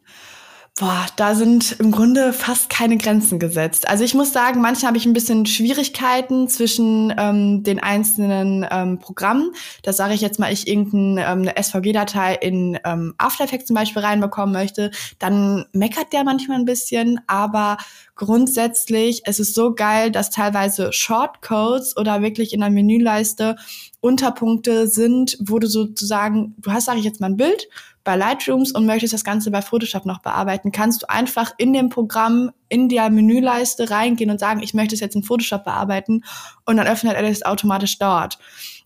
Boah, 0.82 1.06
da 1.16 1.36
sind 1.36 1.74
im 1.80 1.92
Grunde 1.92 2.34
fast 2.34 2.72
keine 2.72 2.98
Grenzen 2.98 3.38
gesetzt. 3.38 3.88
Also 3.88 4.04
ich 4.04 4.16
muss 4.16 4.34
sagen, 4.34 4.62
manchmal 4.62 4.88
habe 4.88 4.98
ich 4.98 5.06
ein 5.06 5.14
bisschen 5.14 5.46
Schwierigkeiten 5.46 6.48
zwischen 6.48 7.14
ähm, 7.20 7.62
den 7.62 7.80
einzelnen 7.80 8.66
ähm, 8.68 8.98
Programmen. 8.98 9.52
Das 9.84 9.98
sage 9.98 10.16
ich 10.16 10.22
jetzt 10.22 10.40
mal, 10.40 10.52
ich 10.52 10.68
irgendeine 10.68 11.50
ähm, 11.50 11.64
SVG-Datei 11.64 12.34
in 12.34 12.80
ähm, 12.84 13.14
After 13.20 13.44
Effects 13.44 13.68
zum 13.68 13.76
Beispiel 13.76 14.02
reinbekommen 14.02 14.54
möchte, 14.54 14.90
dann 15.20 15.66
meckert 15.72 16.14
der 16.14 16.24
manchmal 16.24 16.58
ein 16.58 16.66
bisschen, 16.66 17.22
aber 17.28 17.78
grundsätzlich 18.22 19.24
es 19.26 19.40
ist 19.40 19.56
so 19.56 19.74
geil, 19.74 20.12
dass 20.12 20.30
teilweise 20.30 20.94
Shortcodes 20.94 21.98
oder 21.98 22.22
wirklich 22.22 22.54
in 22.54 22.60
der 22.60 22.70
Menüleiste 22.70 23.56
Unterpunkte 24.00 24.88
sind, 24.88 25.40
wo 25.42 25.58
du 25.58 25.68
sozusagen, 25.68 26.54
du 26.60 26.72
hast, 26.72 26.86
sage 26.86 27.00
ich 27.00 27.06
jetzt 27.06 27.20
mal, 27.20 27.32
ein 27.32 27.38
Bild 27.38 27.68
bei 28.04 28.16
Lightrooms 28.16 28.74
und 28.74 28.86
möchtest 28.86 29.16
das 29.16 29.24
Ganze 29.24 29.50
bei 29.50 29.64
Photoshop 29.64 30.06
noch 30.06 30.22
bearbeiten, 30.22 30.72
kannst 30.72 31.02
du 31.02 31.10
einfach 31.10 31.54
in 31.58 31.74
dem 31.74 31.90
Programm 31.90 32.52
in 32.70 32.90
der 32.90 33.10
Menüleiste 33.10 33.90
reingehen 33.90 34.30
und 34.30 34.40
sagen, 34.40 34.62
ich 34.62 34.76
möchte 34.76 34.94
es 34.94 35.02
jetzt 35.02 35.16
in 35.16 35.24
Photoshop 35.24 35.64
bearbeiten 35.64 36.24
und 36.66 36.78
dann 36.78 36.88
öffnet 36.88 37.16
er 37.16 37.24
das 37.24 37.42
automatisch 37.42 37.98
dort. 37.98 38.38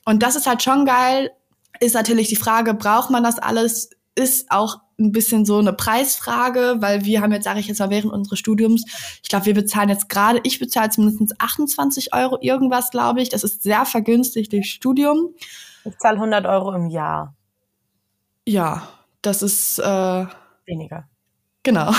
Und 0.06 0.24
das 0.24 0.38
ist 0.38 0.48
halt 0.48 0.64
schon 0.64 0.86
geil. 0.86 1.32
Ist 1.82 1.94
natürlich 1.94 2.30
die 2.30 2.38
Frage, 2.38 2.74
braucht 2.74 3.10
man 3.10 3.24
das 3.24 3.38
alles? 3.38 3.90
Ist 4.16 4.50
auch 4.50 4.80
ein 4.98 5.12
bisschen 5.12 5.46
so 5.46 5.58
eine 5.58 5.74
Preisfrage, 5.74 6.78
weil 6.80 7.04
wir 7.06 7.22
haben 7.22 7.32
jetzt, 7.32 7.44
sage 7.44 7.60
ich 7.60 7.68
jetzt 7.68 7.80
mal, 7.80 7.90
während 7.90 8.14
unseres 8.14 8.40
Studiums, 8.40 8.86
ich 9.22 9.30
glaube, 9.30 9.46
wir 9.46 9.54
bezahlen 9.54 9.90
jetzt 9.90 10.10
gerade, 10.10 10.40
ich 10.44 10.60
bezahle 10.60 10.90
zumindest 10.90 11.40
28 11.40 12.14
Euro 12.14 12.38
irgendwas, 12.42 12.92
glaube 12.92 13.22
ich. 13.22 13.30
Das 13.30 13.44
ist 13.44 13.64
sehr 13.64 13.86
vergünstigt 13.86 14.54
durch 14.54 14.72
Studium. 14.72 15.36
Ich 15.84 15.98
zahle 16.00 16.16
100 16.16 16.46
Euro 16.46 16.74
im 16.74 16.88
Jahr. 16.88 17.36
Ja, 18.48 18.88
das 19.22 19.42
ist 19.42 19.80
äh, 19.80 20.26
weniger. 20.66 21.08
Genau. 21.64 21.92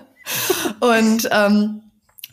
und 0.80 1.28
ähm, 1.30 1.83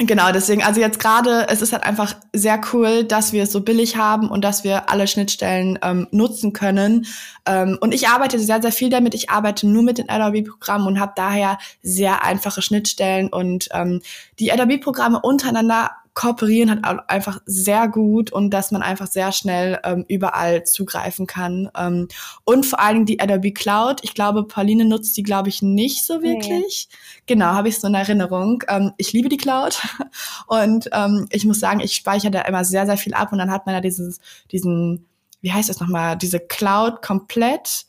Genau, 0.07 0.31
deswegen, 0.31 0.63
also 0.63 0.81
jetzt 0.81 0.99
gerade, 0.99 1.47
es 1.49 1.61
ist 1.61 1.73
halt 1.73 1.83
einfach 1.83 2.15
sehr 2.33 2.59
cool, 2.73 3.03
dass 3.03 3.33
wir 3.33 3.43
es 3.43 3.51
so 3.51 3.61
billig 3.61 3.97
haben 3.97 4.29
und 4.29 4.43
dass 4.43 4.63
wir 4.63 4.89
alle 4.89 5.05
Schnittstellen 5.05 5.77
ähm, 5.83 6.07
nutzen 6.09 6.53
können. 6.53 7.05
Ähm, 7.45 7.77
und 7.81 7.93
ich 7.93 8.07
arbeite 8.07 8.39
sehr, 8.39 8.61
sehr 8.61 8.71
viel 8.71 8.89
damit. 8.89 9.13
Ich 9.13 9.29
arbeite 9.29 9.67
nur 9.67 9.83
mit 9.83 9.99
den 9.99 10.09
Adobe-Programmen 10.09 10.87
und 10.87 10.99
habe 10.99 11.13
daher 11.15 11.59
sehr 11.83 12.23
einfache 12.23 12.63
Schnittstellen 12.63 13.29
und 13.29 13.69
ähm, 13.73 14.01
die 14.39 14.51
Adobe-Programme 14.51 15.19
untereinander 15.21 15.91
kooperieren 16.13 16.81
halt 16.83 16.99
einfach 17.09 17.41
sehr 17.45 17.87
gut 17.87 18.31
und 18.31 18.49
dass 18.49 18.71
man 18.71 18.81
einfach 18.81 19.07
sehr 19.07 19.31
schnell 19.31 19.79
ähm, 19.83 20.03
überall 20.09 20.65
zugreifen 20.65 21.25
kann. 21.25 21.69
Ähm, 21.77 22.09
und 22.43 22.65
vor 22.65 22.79
allen 22.79 22.95
Dingen 22.95 23.05
die 23.05 23.19
Adobe 23.19 23.53
Cloud. 23.53 23.99
Ich 24.03 24.13
glaube, 24.13 24.43
Pauline 24.43 24.85
nutzt 24.85 25.15
die, 25.15 25.23
glaube 25.23 25.49
ich, 25.49 25.61
nicht 25.61 26.05
so 26.05 26.21
wirklich. 26.21 26.89
Nee. 26.89 27.23
Genau, 27.27 27.47
habe 27.47 27.69
ich 27.69 27.79
so 27.79 27.87
in 27.87 27.95
Erinnerung. 27.95 28.63
Ähm, 28.67 28.91
ich 28.97 29.13
liebe 29.13 29.29
die 29.29 29.37
Cloud 29.37 29.81
und 30.47 30.89
ähm, 30.91 31.27
ich 31.31 31.45
muss 31.45 31.59
sagen, 31.59 31.79
ich 31.79 31.93
speichere 31.95 32.31
da 32.31 32.41
immer 32.41 32.65
sehr, 32.65 32.85
sehr 32.85 32.97
viel 32.97 33.13
ab 33.13 33.31
und 33.31 33.37
dann 33.37 33.51
hat 33.51 33.65
man 33.65 33.75
ja 33.75 33.81
dieses, 33.81 34.19
diesen, 34.51 35.05
wie 35.41 35.53
heißt 35.53 35.69
das 35.69 35.79
nochmal, 35.79 36.17
diese 36.17 36.39
Cloud 36.39 37.01
komplett. 37.01 37.85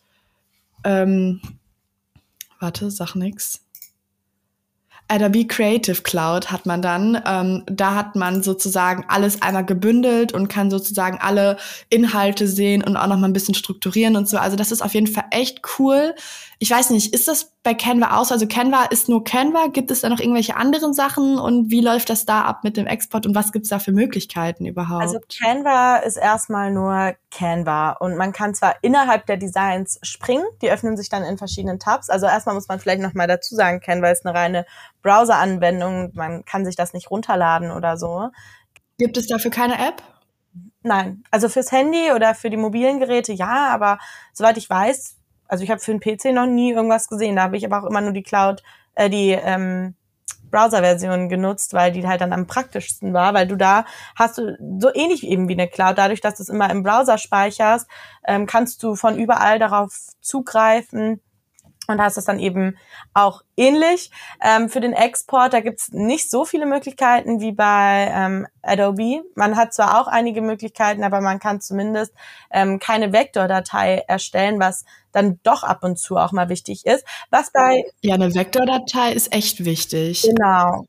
Ähm, 0.85 1.41
warte, 2.61 2.91
sag 2.91 3.17
nix 3.17 3.63
Adobe 5.13 5.47
Creative 5.47 6.01
Cloud 6.01 6.51
hat 6.51 6.65
man 6.65 6.81
dann. 6.81 7.23
Ähm, 7.27 7.65
da 7.67 7.95
hat 7.95 8.17
man 8.17 8.43
sozusagen 8.43 9.05
alles 9.09 9.43
einmal 9.43 9.65
gebündelt 9.67 10.33
und 10.33 10.49
kann 10.49 10.71
sozusagen 10.71 11.19
alle 11.21 11.59
Inhalte 11.91 12.49
sehen 12.49 12.83
und 12.83 12.97
auch 12.97 13.07
noch 13.07 13.19
mal 13.19 13.29
ein 13.29 13.35
bisschen 13.35 13.55
strukturieren 13.55 14.17
und 14.17 14.27
so. 14.27 14.39
Also 14.39 14.57
das 14.57 14.73
ist 14.73 14.81
auf 14.81 14.95
jeden 14.95 15.07
Fall 15.07 15.25
echt 15.31 15.61
cool. 15.79 16.15
Ich 16.59 16.71
weiß 16.71 16.91
nicht, 16.91 17.13
ist 17.13 17.29
das 17.29 17.52
bei 17.63 17.75
Canva 17.75 18.19
aus? 18.19 18.33
Also 18.33 18.47
Canva 18.49 18.87
ist 18.87 19.09
nur 19.09 19.23
Canva. 19.23 19.69
Gibt 19.69 19.91
es 19.91 20.01
da 20.01 20.09
noch 20.09 20.19
irgendwelche 20.19 20.57
anderen 20.57 20.95
Sachen 20.95 21.39
und 21.39 21.71
wie 21.71 21.81
läuft 21.81 22.11
das 22.11 22.25
da 22.25 22.43
ab 22.43 22.65
mit 22.65 22.77
dem 22.77 22.87
Export 22.87 23.25
und 23.25 23.35
was 23.35 23.53
gibt 23.53 23.65
es 23.65 23.71
da 23.71 23.79
für 23.79 23.93
Möglichkeiten 23.93 24.67
überhaupt? 24.67 25.03
Also 25.03 25.21
Canva 25.29 25.99
ist 25.99 26.17
erstmal 26.17 26.73
nur 26.73 27.15
Canva 27.31 27.93
und 27.93 28.17
man 28.17 28.33
kann 28.33 28.55
zwar 28.55 28.77
innerhalb 28.83 29.27
der 29.27 29.37
Designs 29.37 30.01
springen, 30.03 30.45
die 30.61 30.71
öffnen 30.71 30.97
sich 30.97 31.09
dann 31.09 31.23
in 31.23 31.39
verschiedenen 31.39 31.79
Tabs. 31.79 32.11
Also 32.11 32.27
erstmal 32.27 32.57
muss 32.57 32.69
man 32.69 32.81
vielleicht 32.81 33.03
noch 33.03 33.15
mal 33.15 33.29
dazu 33.29 33.55
sagen, 33.55 33.81
Canva 33.81 34.11
ist 34.11 34.27
eine 34.27 34.37
reine 34.37 34.67
Browser-Anwendung. 35.03 36.11
Man 36.15 36.45
kann 36.45 36.65
sich 36.65 36.75
das 36.75 36.93
nicht 36.93 37.11
runterladen 37.11 37.71
oder 37.71 37.97
so. 37.97 38.31
Gibt 38.99 39.17
es 39.17 39.29
dafür 39.29 39.53
keine 39.53 39.75
App? 39.75 40.03
Nein, 40.83 41.23
also 41.31 41.49
fürs 41.49 41.71
Handy 41.71 42.11
oder 42.13 42.35
für 42.35 42.51
die 42.51 42.57
mobilen 42.57 42.99
Geräte 42.99 43.33
ja, 43.33 43.69
aber 43.69 43.99
soweit 44.33 44.57
ich 44.57 44.69
weiß, 44.69 45.17
also 45.53 45.65
ich 45.65 45.71
habe 45.71 45.83
für 45.83 45.95
den 45.95 46.01
PC 46.01 46.33
noch 46.33 46.47
nie 46.47 46.73
irgendwas 46.73 47.09
gesehen. 47.09 47.37
Da 47.37 47.43
habe 47.43 47.59
ich 47.59 47.67
aber 47.67 47.79
auch 47.79 47.87
immer 47.87 48.01
nur 48.01 48.13
die 48.13 48.23
Cloud, 48.23 48.63
äh, 48.95 49.11
die 49.11 49.33
ähm, 49.33 49.95
Browser-Version 50.51 51.29
genutzt, 51.29 51.75
weil 51.75 51.93
die 51.93 52.07
halt 52.07 52.23
dann 52.23 52.33
am 52.33 52.47
praktischsten 52.47 53.13
war, 53.13 53.35
weil 53.35 53.47
du 53.47 53.57
da 53.57 53.85
hast 54.17 54.39
du 54.39 54.57
so 54.79 54.89
ähnlich 54.95 55.27
eben 55.27 55.51
wie 55.51 55.53
eine 55.53 55.69
Cloud, 55.69 55.99
dadurch, 55.99 56.23
dass 56.23 56.37
du 56.37 56.43
es 56.43 56.49
immer 56.49 56.71
im 56.71 56.83
Browser 56.83 57.19
speicherst, 57.19 57.87
ähm, 58.27 58.47
kannst 58.47 58.83
du 58.83 58.95
von 58.95 59.19
überall 59.19 59.59
darauf 59.59 59.93
zugreifen 60.23 61.21
und 61.89 61.99
da 61.99 62.07
ist 62.07 62.17
es 62.17 62.25
dann 62.25 62.39
eben 62.39 62.79
auch 63.13 63.43
ähnlich. 63.57 64.11
Ähm, 64.41 64.69
für 64.69 64.81
den 64.81 64.93
Export, 64.93 65.53
da 65.53 65.61
gibt's 65.61 65.91
nicht 65.91 66.31
so 66.31 66.45
viele 66.45 66.67
Möglichkeiten 66.67 67.41
wie 67.41 67.53
bei 67.53 68.11
ähm, 68.15 68.47
Adobe. 68.63 69.23
Man 69.35 69.57
hat 69.57 69.75
zwar 69.75 70.01
auch 70.01 70.07
einige 70.07 70.43
Möglichkeiten, 70.43 71.03
aber 71.03 71.21
man 71.21 71.41
kann 71.41 71.61
zumindest 71.61 72.15
ähm, 72.51 72.79
keine 72.79 73.13
Vektordatei 73.13 74.05
erstellen, 74.07 74.61
was 74.61 74.85
dann 75.11 75.41
doch 75.43 75.65
ab 75.65 75.83
und 75.83 75.99
zu 75.99 76.17
auch 76.17 76.33
mal 76.33 76.49
wichtig 76.49 76.87
ist. 76.87 77.05
Was 77.31 77.51
bei 77.53 77.85
ja, 78.01 78.15
eine 78.15 78.35
Vektordatei 78.35 79.13
ist 79.13 79.33
echt 79.33 79.65
wichtig. 79.65 80.23
Genau. 80.23 80.87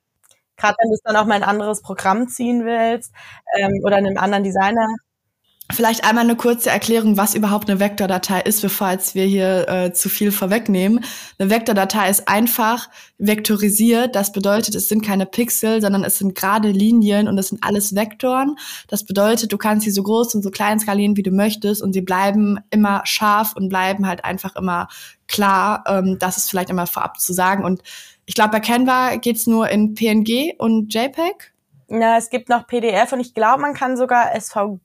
Gerade 0.56 0.76
wenn 0.80 0.90
du 0.90 0.94
es 0.94 1.02
dann 1.04 1.16
auch 1.16 1.26
mal 1.26 1.36
ein 1.36 1.44
anderes 1.44 1.82
Programm 1.82 2.28
ziehen 2.28 2.66
willst 2.66 3.12
ähm, 3.58 3.82
oder 3.84 3.98
in 3.98 4.06
einem 4.06 4.18
anderen 4.18 4.44
Designer 4.44 4.88
Vielleicht 5.72 6.04
einmal 6.04 6.26
eine 6.26 6.36
kurze 6.36 6.70
Erklärung, 6.70 7.16
was 7.16 7.36
überhaupt 7.36 7.70
eine 7.70 7.80
Vektordatei 7.80 8.42
ist, 8.42 8.62
bevor 8.62 8.92
jetzt 8.92 9.16
wir 9.16 9.24
hier 9.24 9.68
äh, 9.70 9.94
zu 9.94 10.10
viel 10.10 10.32
vorwegnehmen. 10.32 11.04
Eine 11.40 11.50
Vektordatei 11.50 12.10
ist 12.10 12.28
einfach 12.28 12.90
vektorisiert. 13.18 14.14
Das 14.14 14.34
bedeutet, 14.34 14.76
es 14.76 14.90
sind 14.90 15.06
keine 15.06 15.26
Pixel, 15.26 15.82
sondern 15.82 16.04
es 16.04 16.20
sind 16.20 16.36
gerade 16.36 16.70
Linien 16.70 17.30
und 17.30 17.38
es 17.38 17.48
sind 17.48 17.64
alles 17.64 17.96
Vektoren. 17.96 18.58
Das 18.90 19.06
bedeutet, 19.06 19.54
du 19.54 19.58
kannst 19.58 19.86
sie 19.86 19.92
so 19.92 20.04
groß 20.04 20.36
und 20.36 20.44
so 20.44 20.52
klein 20.52 20.80
skalieren, 20.80 21.16
wie 21.16 21.24
du 21.24 21.32
möchtest 21.32 21.82
und 21.82 21.94
sie 21.94 22.02
bleiben 22.02 22.60
immer 22.70 23.02
scharf 23.06 23.54
und 23.56 23.70
bleiben 23.70 24.06
halt 24.06 24.26
einfach 24.26 24.58
immer 24.58 24.90
klar. 25.28 25.86
Ähm, 25.88 26.18
das 26.20 26.38
ist 26.38 26.50
vielleicht 26.50 26.72
immer 26.72 26.88
vorab 26.88 27.22
zu 27.22 27.32
sagen. 27.32 27.64
Und 27.64 27.82
ich 28.26 28.36
glaube, 28.36 28.52
bei 28.52 28.60
Canva 28.60 29.16
geht's 29.16 29.48
nur 29.48 29.70
in 29.70 29.96
PNG 29.96 30.56
und 30.58 30.94
JPEG. 30.94 31.54
Ja, 31.88 32.18
es 32.18 32.30
gibt 32.30 32.50
noch 32.50 32.68
PDF 32.68 33.14
und 33.14 33.22
ich 33.22 33.34
glaube, 33.34 33.62
man 33.62 33.74
kann 33.74 33.96
sogar 33.96 34.40
SVG 34.40 34.80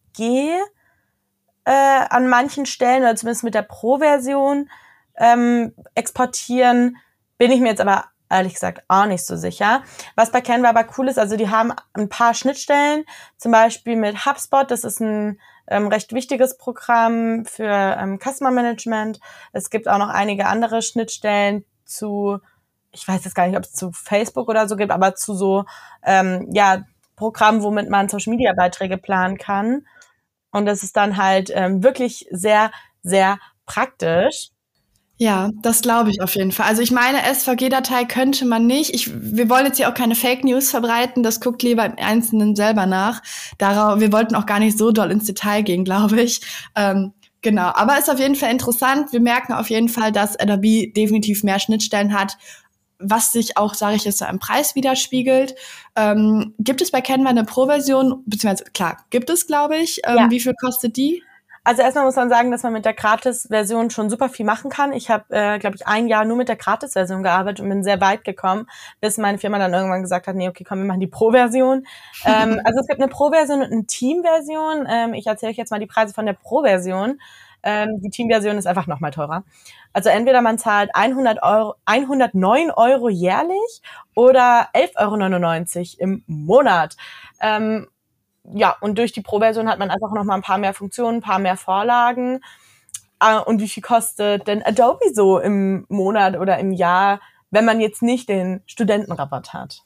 äh, 1.65 1.71
an 2.11 2.29
manchen 2.29 2.67
Stellen 2.67 3.03
oder 3.03 3.17
zumindest 3.17 3.45
mit 3.45 3.55
der 3.55 3.63
Pro-Version 3.63 4.71
ähm, 5.17 5.75
exportieren. 5.95 6.97
Bin 7.37 7.51
ich 7.51 7.61
mir 7.61 7.69
jetzt 7.69 7.81
aber 7.81 8.07
ehrlich 8.31 8.55
gesagt 8.55 8.83
auch 8.89 9.07
nicht 9.07 9.25
so 9.25 9.37
sicher. 9.37 9.83
Was 10.15 10.31
bei 10.31 10.41
Canva 10.41 10.71
aber 10.71 10.87
cool 10.97 11.09
ist, 11.09 11.19
also 11.19 11.37
die 11.37 11.51
haben 11.51 11.73
ein 11.93 12.09
paar 12.09 12.35
Schnittstellen, 12.35 13.05
zum 13.37 13.53
Beispiel 13.53 13.97
mit 13.97 14.27
HubSpot, 14.27 14.71
das 14.71 14.85
ist 14.85 15.01
ein 15.01 15.41
ähm, 15.67 15.89
recht 15.89 16.13
wichtiges 16.13 16.57
Programm 16.57 17.45
für 17.45 17.97
ähm, 17.99 18.19
Customer 18.19 18.51
Management. 18.51 19.21
Es 19.53 19.71
gibt 19.71 19.89
auch 19.89 19.99
noch 19.99 20.09
einige 20.09 20.47
andere 20.47 20.83
Schnittstellen 20.83 21.65
zu, 21.85 22.39
ich 22.93 23.07
weiß 23.07 23.25
jetzt 23.25 23.35
gar 23.35 23.47
nicht, 23.47 23.57
ob 23.57 23.65
es 23.65 23.73
zu 23.73 23.93
Facebook 23.93 24.49
oder 24.49 24.69
so 24.69 24.77
gibt, 24.77 24.93
aber 24.93 25.15
zu 25.15 25.35
so 25.35 25.65
ähm, 26.03 26.49
ja 26.53 26.85
Programmen, 27.17 27.63
womit 27.63 27.91
man 27.91 28.09
Social 28.09 28.31
Media 28.31 28.53
Beiträge 28.55 28.97
planen 28.97 29.39
kann. 29.39 29.87
Und 30.51 30.67
das 30.67 30.83
ist 30.83 30.97
dann 30.97 31.17
halt 31.17 31.51
ähm, 31.55 31.83
wirklich 31.83 32.27
sehr, 32.31 32.71
sehr 33.03 33.39
praktisch. 33.67 34.51
Ja, 35.21 35.51
das 35.63 35.83
glaube 35.83 36.11
ich 36.11 36.23
auf 36.23 36.37
jeden 36.37 36.53
Fall. 36.53 36.67
Also 36.67 36.81
ich 36.81 36.93
meine, 36.93 37.19
SVG-Datei 37.19 38.05
könnte 38.05 38.45
man 38.45 38.67
nicht. 38.67 38.95
Ich, 38.95 39.11
wir 39.13 39.51
wollen 39.51 39.67
jetzt 39.67 39.79
hier 39.79 39.89
auch 39.89 39.95
keine 39.95 40.15
Fake 40.15 40.45
News 40.45 40.71
verbreiten. 40.71 41.25
Das 41.25 41.41
guckt 41.41 41.65
lieber 41.65 41.85
im 41.85 41.99
Einzelnen 41.99 42.55
selber 42.55 42.87
nach. 42.87 43.21
Darauf, 43.59 43.99
wir 43.99 44.13
wollten 44.13 44.37
auch 44.37 44.47
gar 44.47 44.61
nicht 44.61 44.79
so 44.79 44.93
doll 44.93 45.11
ins 45.11 45.25
Detail 45.25 45.63
gehen, 45.63 45.85
glaube 45.85 46.21
ich. 46.23 46.41
Ähm, 46.77 47.13
genau. 47.43 47.73
Aber 47.75 47.99
ist 47.99 48.09
auf 48.09 48.21
jeden 48.21 48.37
Fall 48.37 48.53
interessant. 48.53 49.13
Wir 49.13 49.21
merken 49.21 49.55
auf 49.55 49.71
jeden 49.71 49.89
Fall, 49.89 50.13
dass 50.13 50.39
Adobe 50.39 50.93
definitiv 50.95 51.43
mehr 51.43 51.59
Schnittstellen 51.59 52.17
hat, 52.17 52.39
was 52.99 53.33
sich 53.33 53.57
auch, 53.57 53.75
sage 53.75 53.97
ich 53.97 54.05
jetzt, 54.05 54.19
so 54.19 54.27
im 54.27 54.39
Preis 54.39 54.75
widerspiegelt. 54.75 55.55
Ähm, 55.97 56.55
gibt 56.59 56.81
es 56.81 56.91
bei 56.91 57.01
Canva 57.01 57.31
eine 57.31 57.45
Pro-Version, 57.45 58.23
beziehungsweise 58.27 58.71
klar, 58.73 58.99
gibt 59.11 59.31
es, 59.31 59.47
glaube 59.47 59.77
ich. 59.77 60.01
Ähm, 60.05 60.17
ja. 60.17 60.31
Wie 60.31 60.41
viel 60.41 60.55
kostet 60.55 60.97
die? 60.97 61.23
Also 61.69 61.83
erstmal 61.83 62.07
muss 62.07 62.17
man 62.17 62.31
sagen, 62.31 62.51
dass 62.51 62.63
man 62.63 62.73
mit 62.73 62.87
der 62.87 62.95
Gratis-Version 62.95 63.91
schon 63.91 64.09
super 64.09 64.31
viel 64.31 64.47
machen 64.47 64.71
kann. 64.71 64.95
Ich 64.95 65.11
habe, 65.11 65.25
äh, 65.29 65.59
glaube 65.59 65.77
ich, 65.77 65.87
ein 65.87 66.09
Jahr 66.09 66.25
nur 66.25 66.39
mit 66.39 66.49
der 66.49 66.57
Gratis-Version 66.57 67.23
gearbeitet 67.23 67.61
und 67.61 67.69
bin 67.69 67.85
sehr 67.85 68.01
weit 68.01 68.25
gekommen, 68.25 68.67
bis 69.03 69.19
meine 69.19 69.37
Firma 69.37 69.59
dann 69.59 69.75
irgendwann 69.75 70.01
gesagt 70.01 70.29
hat, 70.29 70.35
nee, 70.35 70.49
okay, 70.49 70.65
komm, 70.65 70.79
wir 70.79 70.87
machen 70.87 71.01
die 71.01 71.09
Pro-Version. 71.09 71.87
ähm, 72.25 72.59
also 72.65 72.81
es 72.81 72.87
gibt 72.87 73.03
eine 73.03 73.11
Pro-Version 73.11 73.61
und 73.61 73.71
eine 73.71 73.85
Team-Version. 73.85 74.87
Ähm, 74.89 75.13
ich 75.13 75.27
erzähle 75.27 75.51
euch 75.51 75.59
jetzt 75.59 75.71
mal 75.71 75.79
die 75.79 75.87
Preise 75.87 76.15
von 76.15 76.25
der 76.25 76.33
Pro-Version. 76.33 77.21
Ähm, 77.63 78.01
die 78.01 78.11
Team-Version 78.11 78.57
ist 78.57 78.67
einfach 78.67 78.87
nochmal 78.87 79.11
teurer. 79.11 79.45
Also 79.93 80.11
entweder 80.11 80.43
man 80.43 80.59
zahlt 80.59 80.91
100 80.95 81.43
Euro, 81.43 81.75
109 81.87 82.71
Euro 82.71 83.09
jährlich 83.09 83.83
oder 84.15 84.69
11,99 84.75 85.99
Euro 86.01 86.05
im 86.05 86.25
Monat. 86.27 86.97
Ähm, 87.41 87.89
ja, 88.45 88.77
und 88.81 88.99
durch 88.99 89.13
die 89.13 89.21
Pro-Version 89.23 89.69
hat 89.69 89.79
man 89.79 89.91
einfach 89.91 90.13
noch 90.13 90.25
mal 90.25 90.35
ein 90.35 90.43
paar 90.43 90.59
mehr 90.59 90.75
Funktionen, 90.75 91.19
ein 91.19 91.23
paar 91.23 91.39
mehr 91.39 91.57
Vorlagen. 91.57 92.41
Äh, 93.21 93.39
und 93.39 93.61
wie 93.61 93.69
viel 93.69 93.83
kostet 93.83 94.47
denn 94.47 94.63
Adobe 94.63 95.13
so 95.13 95.39
im 95.39 95.87
Monat 95.89 96.37
oder 96.39 96.59
im 96.59 96.73
Jahr, 96.73 97.21
wenn 97.51 97.65
man 97.65 97.81
jetzt 97.81 98.03
nicht 98.03 98.29
den 98.29 98.63
Studentenrabatt 98.67 99.53
hat? 99.53 99.83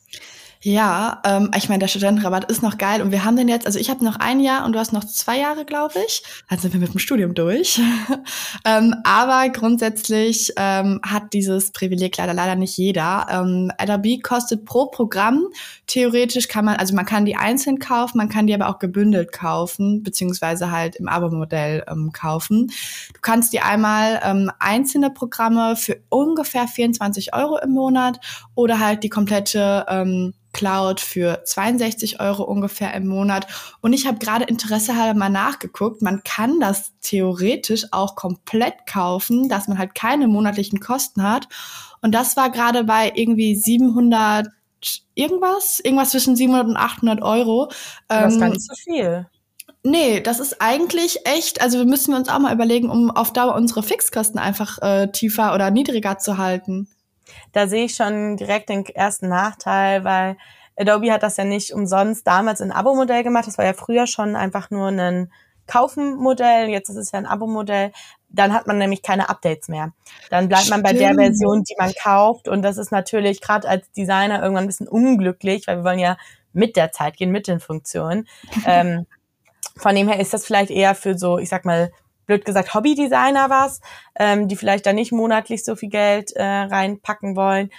Ja, 0.65 1.21
ähm, 1.25 1.51
ich 1.57 1.69
meine, 1.69 1.81
der 1.81 1.89
Studentenrabatt 1.89 2.51
ist 2.51 2.63
noch 2.63 2.79
geil 2.79 3.03
und 3.03 3.11
wir 3.11 3.25
haben 3.25 3.37
den 3.37 3.49
jetzt, 3.49 3.67
also 3.67 3.81
ich 3.81 3.91
habe 3.91 4.05
noch 4.05 4.17
ein 4.17 4.39
Jahr 4.39 4.65
und 4.65 4.75
du 4.75 4.79
hast 4.79 4.93
noch 4.93 5.05
zwei 5.05 5.39
Jahre, 5.39 5.65
glaube 5.65 5.95
ich. 6.07 6.23
Dann 6.49 6.61
sind 6.61 6.73
wir 6.73 6.79
mit 6.79 6.95
dem 6.95 7.01
Studium 7.01 7.35
durch. 7.35 7.81
ähm, 8.65 8.95
aber 9.03 9.49
grundsätzlich 9.49 10.53
ähm, 10.57 11.01
hat 11.05 11.33
dieses 11.33 11.73
Privileg 11.73 12.17
leider 12.17 12.33
leider 12.33 12.55
nicht 12.55 12.77
jeder. 12.77 13.27
Ähm, 13.29 13.73
Adobe 13.77 14.21
kostet 14.21 14.65
pro 14.65 14.87
Programm 14.87 15.49
theoretisch 15.93 16.49
kann 16.49 16.65
man, 16.65 16.77
also 16.77 16.95
man 16.95 17.05
kann 17.05 17.27
die 17.27 17.37
einzeln 17.37 17.79
kaufen, 17.79 18.17
man 18.17 18.31
kann 18.31 18.47
die 18.47 18.55
aber 18.55 18.69
auch 18.69 18.79
gebündelt 18.79 19.31
kaufen, 19.31 20.03
beziehungsweise 20.03 20.71
halt 20.71 20.97
im 20.97 21.07
Abo-Modell 21.07 21.85
ähm, 21.87 22.13
kaufen. 22.13 22.69
Du 23.13 23.21
kannst 23.21 23.53
die 23.53 23.61
einmal 23.61 24.21
ähm, 24.25 24.51
einzelne 24.59 25.11
Programme 25.11 25.77
für 25.77 25.99
ungefähr 26.09 26.67
24 26.67 27.35
Euro 27.35 27.59
im 27.59 27.71
Monat 27.73 28.21
oder 28.55 28.79
halt 28.79 29.03
die 29.03 29.09
komplette 29.09 29.87
ähm, 29.89 30.35
Cloud 30.53 31.01
für 31.01 31.43
62 31.45 32.21
Euro 32.21 32.45
ungefähr 32.45 32.93
im 32.95 33.07
Monat. 33.07 33.47
Und 33.81 33.93
ich 33.93 34.07
habe 34.07 34.19
gerade 34.19 34.45
Interesse 34.45 34.97
halber 34.97 35.19
mal 35.19 35.31
nachgeguckt. 35.31 36.03
Man 36.03 36.23
kann 36.25 36.61
das 36.61 36.93
theoretisch 37.01 37.87
auch 37.91 38.15
komplett 38.17 38.87
kaufen, 38.87 39.49
dass 39.49 39.69
man 39.69 39.79
halt 39.79 39.95
keine 39.95 40.29
monatlichen 40.29 40.81
Kosten 40.81 41.23
hat. 41.23 41.49
Und 42.03 42.13
das 42.15 42.37
war 42.37 42.51
gerade 42.51 42.85
bei 42.85 43.13
irgendwie 43.15 43.55
700 43.55 44.49
irgendwas, 45.15 45.81
irgendwas 45.81 46.11
zwischen 46.11 46.37
700 46.37 46.67
und 46.67 46.77
800 46.77 47.23
Euro. 47.23 47.71
Das 48.09 48.35
ist 48.35 48.41
gar 48.41 48.49
ähm, 48.49 48.53
nicht 48.53 48.67
so 48.67 48.75
viel. 48.75 49.27
Nee, 49.85 50.21
das 50.21 50.39
ist 50.39 50.61
eigentlich 50.61 51.21
echt, 51.25 51.61
also 51.61 51.85
müssen 51.85 52.13
wir 52.13 52.19
uns 52.19 52.29
auch 52.29 52.39
mal 52.39 52.55
überlegen, 52.55 52.89
um 52.89 53.11
auf 53.11 53.33
Dauer 53.33 53.55
unsere 53.55 53.83
Fixkosten 53.83 54.39
einfach 54.39 54.81
äh, 54.81 55.09
tiefer 55.11 55.55
oder 55.55 55.71
niedriger 55.71 56.19
zu 56.19 56.39
halten 56.39 56.89
da 57.53 57.67
sehe 57.67 57.85
ich 57.85 57.95
schon 57.95 58.37
direkt 58.37 58.69
den 58.69 58.85
ersten 58.87 59.29
Nachteil, 59.29 60.05
weil 60.05 60.37
Adobe 60.77 61.13
hat 61.13 61.23
das 61.23 61.37
ja 61.37 61.45
nicht 61.45 61.73
umsonst 61.73 62.27
damals 62.27 62.61
in 62.61 62.73
Abo-Modell 62.73 63.23
gemacht. 63.23 63.47
Das 63.47 63.59
war 63.59 63.65
ja 63.65 63.75
früher 63.75 64.07
schon 64.07 64.37
einfach 64.37 64.71
nur 64.71 64.89
ein 64.89 65.33
Kaufen-Modell. 65.67 66.69
Jetzt 66.69 66.89
ist 66.89 66.97
es 66.97 67.13
ja 67.13 67.19
ein 67.19 67.27
Abo-Modell. 67.27 67.93
Dann 68.29 68.53
hat 68.53 68.67
man 68.67 68.79
nämlich 68.79 69.03
keine 69.03 69.29
Updates 69.29 69.69
mehr. 69.69 69.93
Dann 70.31 70.49
bleibt 70.49 70.65
Stimmt. 70.65 70.83
man 70.83 70.93
bei 70.93 70.99
der 70.99 71.15
Version, 71.15 71.63
die 71.65 71.75
man 71.79 71.93
kauft. 72.03 72.49
Und 72.49 72.63
das 72.63 72.79
ist 72.79 72.91
natürlich 72.91 73.41
gerade 73.41 73.69
als 73.69 73.91
Designer 73.93 74.43
irgendwann 74.43 74.65
ein 74.65 74.69
bisschen 74.69 74.89
unglücklich, 74.89 75.67
weil 75.67 75.79
wir 75.79 75.85
wollen 75.85 75.99
ja 75.99 76.17
mit 76.53 76.77
der 76.77 76.93
Zeit 76.93 77.17
gehen, 77.17 77.31
mit 77.31 77.47
den 77.47 77.61
Funktionen. 77.61 78.27
ähm, 78.67 79.07
von 79.77 79.95
dem 79.95 80.09
her 80.09 80.21
ist 80.21 80.35
das 80.35 80.45
vielleicht 80.45 80.71
eher 80.71 80.95
für 80.95 81.17
so, 81.17 81.39
ich 81.39 81.49
sag 81.49 81.65
mal, 81.65 81.93
blöd 82.27 82.45
gesagt, 82.45 82.75
Hobbydesigner 82.75 83.51
was, 83.51 83.81
ähm, 84.17 84.49
die 84.49 84.57
vielleicht 84.57 84.87
da 84.87 84.93
nicht 84.93 85.13
monatlich 85.13 85.65
so 85.65 85.77
viel 85.77 85.91
Geld 85.91 86.33
äh, 86.33 86.43
reinpacken 86.43 87.37
wollen. 87.37 87.71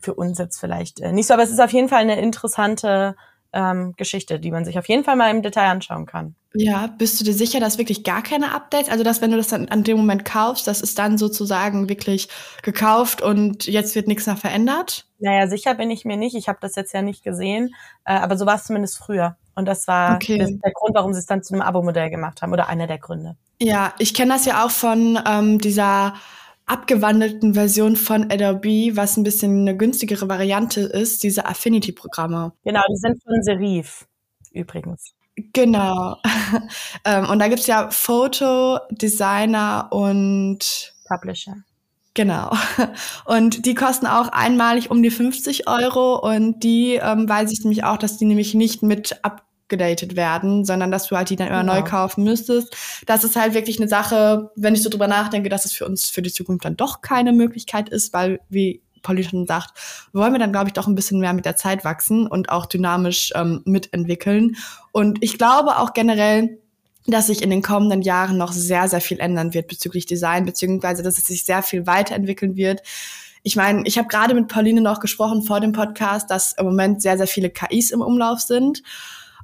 Für 0.00 0.14
uns 0.14 0.38
jetzt 0.38 0.58
vielleicht 0.58 1.00
äh, 1.00 1.12
nicht 1.12 1.26
so, 1.26 1.34
aber 1.34 1.42
es 1.42 1.50
ist 1.50 1.60
auf 1.60 1.72
jeden 1.72 1.88
Fall 1.88 2.00
eine 2.00 2.20
interessante 2.20 3.16
ähm, 3.52 3.94
Geschichte, 3.96 4.38
die 4.38 4.50
man 4.50 4.64
sich 4.64 4.78
auf 4.78 4.88
jeden 4.88 5.04
Fall 5.04 5.16
mal 5.16 5.30
im 5.30 5.42
Detail 5.42 5.70
anschauen 5.70 6.06
kann. 6.06 6.34
Ja, 6.54 6.86
bist 6.86 7.20
du 7.20 7.24
dir 7.24 7.34
sicher, 7.34 7.60
dass 7.60 7.78
wirklich 7.78 8.02
gar 8.04 8.22
keine 8.22 8.54
Updates, 8.54 8.90
also 8.90 9.04
dass 9.04 9.20
wenn 9.20 9.30
du 9.30 9.36
das 9.36 9.48
dann 9.48 9.68
an 9.68 9.84
dem 9.84 9.96
Moment 9.98 10.24
kaufst, 10.24 10.66
das 10.66 10.80
ist 10.80 10.98
dann 10.98 11.18
sozusagen 11.18 11.88
wirklich 11.88 12.28
gekauft 12.62 13.22
und 13.22 13.66
jetzt 13.66 13.94
wird 13.94 14.08
nichts 14.08 14.26
mehr 14.26 14.36
verändert? 14.36 15.06
Naja, 15.18 15.48
sicher 15.48 15.74
bin 15.74 15.90
ich 15.90 16.04
mir 16.04 16.16
nicht. 16.16 16.34
Ich 16.34 16.48
habe 16.48 16.58
das 16.60 16.74
jetzt 16.74 16.92
ja 16.92 17.02
nicht 17.02 17.22
gesehen, 17.22 17.74
äh, 18.04 18.14
aber 18.14 18.36
so 18.36 18.46
war 18.46 18.56
es 18.56 18.64
zumindest 18.64 18.98
früher. 18.98 19.36
Und 19.54 19.66
das 19.66 19.86
war 19.86 20.16
okay. 20.16 20.38
das 20.38 20.50
der 20.50 20.72
Grund, 20.72 20.94
warum 20.94 21.12
sie 21.12 21.18
es 21.18 21.26
dann 21.26 21.42
zu 21.42 21.54
einem 21.54 21.62
Abo-Modell 21.62 22.10
gemacht 22.10 22.42
haben 22.42 22.52
oder 22.52 22.68
einer 22.68 22.86
der 22.86 22.98
Gründe. 22.98 23.36
Ja, 23.58 23.94
ich 23.98 24.14
kenne 24.14 24.34
das 24.34 24.44
ja 24.44 24.64
auch 24.64 24.70
von 24.70 25.18
ähm, 25.26 25.58
dieser 25.58 26.14
abgewandelten 26.66 27.54
Version 27.54 27.96
von 27.96 28.30
Adobe, 28.30 28.96
was 28.96 29.16
ein 29.16 29.22
bisschen 29.22 29.60
eine 29.60 29.76
günstigere 29.76 30.28
Variante 30.28 30.80
ist, 30.80 31.22
diese 31.22 31.46
Affinity-Programme. 31.46 32.52
Genau, 32.64 32.82
die 32.90 32.96
sind 32.96 33.22
von 33.22 33.42
Serif 33.42 34.06
übrigens. 34.52 35.12
Genau. 35.52 36.16
ähm, 37.04 37.28
und 37.28 37.38
da 37.38 37.48
gibt's 37.48 37.66
ja 37.66 37.90
Foto, 37.90 38.78
Designer 38.90 39.88
und 39.90 40.94
Publisher. 41.06 41.56
Genau. 42.14 42.50
Und 43.26 43.66
die 43.66 43.74
kosten 43.74 44.06
auch 44.06 44.28
einmalig 44.28 44.90
um 44.90 45.02
die 45.02 45.10
50 45.10 45.68
Euro 45.68 46.18
und 46.18 46.60
die 46.60 46.94
ähm, 46.94 47.28
weiß 47.28 47.52
ich 47.52 47.60
nämlich 47.60 47.84
auch, 47.84 47.98
dass 47.98 48.16
die 48.16 48.24
nämlich 48.24 48.54
nicht 48.54 48.82
mit 48.82 49.22
ab 49.22 49.44
gedatet 49.68 50.16
werden, 50.16 50.64
sondern 50.64 50.90
dass 50.90 51.08
du 51.08 51.16
halt 51.16 51.30
die 51.30 51.36
dann 51.36 51.48
immer 51.48 51.60
genau. 51.60 51.74
neu 51.74 51.82
kaufen 51.82 52.24
müsstest. 52.24 52.76
Das 53.06 53.24
ist 53.24 53.36
halt 53.36 53.54
wirklich 53.54 53.78
eine 53.78 53.88
Sache, 53.88 54.50
wenn 54.56 54.74
ich 54.74 54.82
so 54.82 54.90
drüber 54.90 55.08
nachdenke, 55.08 55.48
dass 55.48 55.64
es 55.64 55.72
für 55.72 55.86
uns 55.86 56.08
für 56.08 56.22
die 56.22 56.32
Zukunft 56.32 56.64
dann 56.64 56.76
doch 56.76 57.00
keine 57.00 57.32
Möglichkeit 57.32 57.88
ist, 57.88 58.12
weil 58.12 58.40
wie 58.48 58.82
Polly 59.02 59.24
schon 59.24 59.46
sagt, 59.46 59.78
wollen 60.12 60.32
wir 60.32 60.38
dann, 60.38 60.52
glaube 60.52 60.68
ich, 60.68 60.72
doch 60.72 60.88
ein 60.88 60.94
bisschen 60.96 61.20
mehr 61.20 61.32
mit 61.32 61.44
der 61.44 61.56
Zeit 61.56 61.84
wachsen 61.84 62.26
und 62.26 62.50
auch 62.50 62.66
dynamisch 62.66 63.32
ähm, 63.36 63.62
mitentwickeln. 63.64 64.56
Und 64.92 65.22
ich 65.22 65.38
glaube 65.38 65.78
auch 65.78 65.92
generell, 65.92 66.58
dass 67.06 67.28
sich 67.28 67.42
in 67.42 67.50
den 67.50 67.62
kommenden 67.62 68.02
Jahren 68.02 68.36
noch 68.36 68.52
sehr, 68.52 68.88
sehr 68.88 69.00
viel 69.00 69.20
ändern 69.20 69.54
wird 69.54 69.68
bezüglich 69.68 70.06
Design, 70.06 70.44
beziehungsweise 70.44 71.04
dass 71.04 71.18
es 71.18 71.24
sich 71.24 71.44
sehr 71.44 71.62
viel 71.62 71.86
weiterentwickeln 71.86 72.56
wird. 72.56 72.82
Ich 73.44 73.54
meine, 73.54 73.82
ich 73.84 73.96
habe 73.96 74.08
gerade 74.08 74.34
mit 74.34 74.48
Pauline 74.48 74.80
noch 74.80 74.98
gesprochen 74.98 75.42
vor 75.42 75.60
dem 75.60 75.70
Podcast, 75.70 76.28
dass 76.32 76.54
im 76.58 76.66
Moment 76.66 77.00
sehr, 77.00 77.16
sehr 77.16 77.28
viele 77.28 77.48
KIs 77.48 77.92
im 77.92 78.00
Umlauf 78.00 78.40
sind 78.40 78.82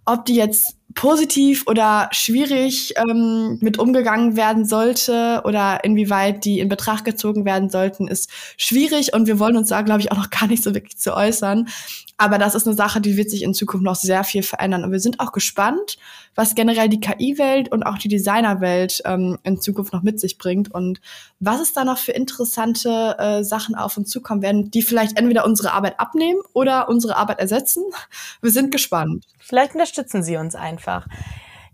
ob 0.04 0.24
die 0.24 0.34
jetzt 0.36 0.76
positiv 0.94 1.64
oder 1.66 2.08
schwierig 2.12 2.94
ähm, 2.96 3.58
mit 3.60 3.78
umgegangen 3.78 4.36
werden 4.36 4.64
sollte 4.64 5.42
oder 5.44 5.84
inwieweit 5.84 6.44
die 6.44 6.60
in 6.60 6.68
Betracht 6.68 7.04
gezogen 7.04 7.44
werden 7.44 7.70
sollten, 7.70 8.08
ist 8.08 8.30
schwierig 8.56 9.12
und 9.14 9.26
wir 9.26 9.38
wollen 9.38 9.56
uns 9.56 9.68
da, 9.68 9.82
glaube 9.82 10.00
ich, 10.00 10.12
auch 10.12 10.16
noch 10.16 10.30
gar 10.30 10.46
nicht 10.46 10.62
so 10.62 10.74
wirklich 10.74 10.98
zu 10.98 11.14
äußern. 11.14 11.68
Aber 12.22 12.38
das 12.38 12.54
ist 12.54 12.66
eine 12.66 12.76
Sache, 12.76 13.00
die 13.00 13.16
wird 13.16 13.30
sich 13.30 13.42
in 13.42 13.52
Zukunft 13.52 13.84
noch 13.84 13.96
sehr 13.96 14.22
viel 14.22 14.44
verändern. 14.44 14.84
Und 14.84 14.92
wir 14.92 15.00
sind 15.00 15.18
auch 15.18 15.32
gespannt, 15.32 15.98
was 16.34 16.54
generell 16.54 16.88
die 16.88 17.00
KI-Welt 17.00 17.72
und 17.72 17.82
auch 17.82 17.98
die 17.98 18.08
Designerwelt 18.08 19.02
ähm, 19.04 19.38
in 19.42 19.60
Zukunft 19.60 19.92
noch 19.92 20.02
mit 20.02 20.20
sich 20.20 20.38
bringt 20.38 20.72
und 20.72 21.00
was 21.40 21.60
es 21.60 21.72
da 21.72 21.84
noch 21.84 21.98
für 21.98 22.12
interessante 22.12 23.16
äh, 23.18 23.42
Sachen 23.42 23.74
auf 23.74 23.96
uns 23.96 24.08
zukommen 24.08 24.40
werden, 24.40 24.70
die 24.70 24.82
vielleicht 24.82 25.18
entweder 25.18 25.44
unsere 25.44 25.72
Arbeit 25.72 25.98
abnehmen 25.98 26.40
oder 26.52 26.88
unsere 26.88 27.16
Arbeit 27.16 27.40
ersetzen. 27.40 27.82
Wir 28.40 28.50
sind 28.50 28.70
gespannt. 28.70 29.26
Vielleicht 29.38 29.72
unterstützen 29.72 30.22
sie 30.22 30.36
uns 30.36 30.54
einfach. 30.54 30.81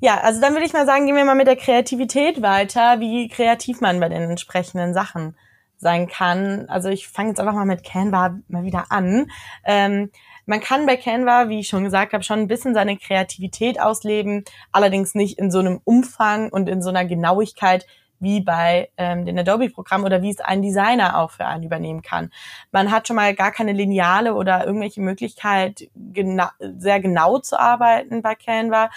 Ja, 0.01 0.21
also 0.21 0.40
dann 0.40 0.53
würde 0.53 0.64
ich 0.64 0.73
mal 0.73 0.87
sagen, 0.87 1.07
gehen 1.07 1.16
wir 1.16 1.25
mal 1.25 1.35
mit 1.35 1.49
der 1.49 1.57
Kreativität 1.57 2.40
weiter, 2.40 3.01
wie 3.01 3.29
kreativ 3.29 3.81
man 3.81 3.99
bei 3.99 4.09
den 4.09 4.23
entsprechenden 4.23 4.94
Sachen 4.94 5.37
sein 5.77 6.09
kann. 6.09 6.66
Also 6.68 6.88
ich 6.88 7.09
fange 7.09 7.31
jetzt 7.31 7.40
einfach 7.40 7.55
mal 7.55 7.64
mit 7.64 7.85
Canva 7.85 8.38
mal 8.49 8.64
wieder 8.64 8.87
an. 8.90 9.31
Ähm, 9.64 10.11
man 10.47 10.61
kann 10.61 10.87
bei 10.87 10.97
Canva, 10.97 11.49
wie 11.49 11.61
ich 11.61 11.68
schon 11.68 11.85
gesagt 11.85 12.12
habe, 12.12 12.25
schon 12.25 12.40
ein 12.40 12.49
bisschen 12.49 12.75
seine 12.75 12.97
Kreativität 12.97 13.81
ausleben, 13.81 14.44
allerdings 14.73 15.14
nicht 15.14 15.38
in 15.38 15.51
so 15.51 15.59
einem 15.59 15.81
Umfang 15.85 16.51
und 16.51 16.68
in 16.68 16.81
so 16.81 16.90
einer 16.90 17.05
Genauigkeit 17.05 17.87
wie 18.20 18.40
bei 18.40 18.90
ähm, 18.96 19.24
den 19.24 19.38
Adobe-Programmen 19.38 20.04
oder 20.04 20.22
wie 20.22 20.31
es 20.31 20.40
ein 20.40 20.62
Designer 20.62 21.18
auch 21.18 21.31
für 21.31 21.46
einen 21.46 21.64
übernehmen 21.64 22.02
kann. 22.02 22.31
Man 22.72 22.90
hat 22.90 23.07
schon 23.07 23.16
mal 23.16 23.35
gar 23.35 23.52
keine 23.52 23.72
Lineale 23.72 24.35
oder 24.35 24.66
irgendwelche 24.66 25.00
Möglichkeit, 25.00 25.88
gena 25.94 26.52
sehr 26.59 27.00
genau 27.00 27.38
zu 27.38 27.59
arbeiten 27.59 28.22
bei 28.22 28.35
Canva. 28.35 28.90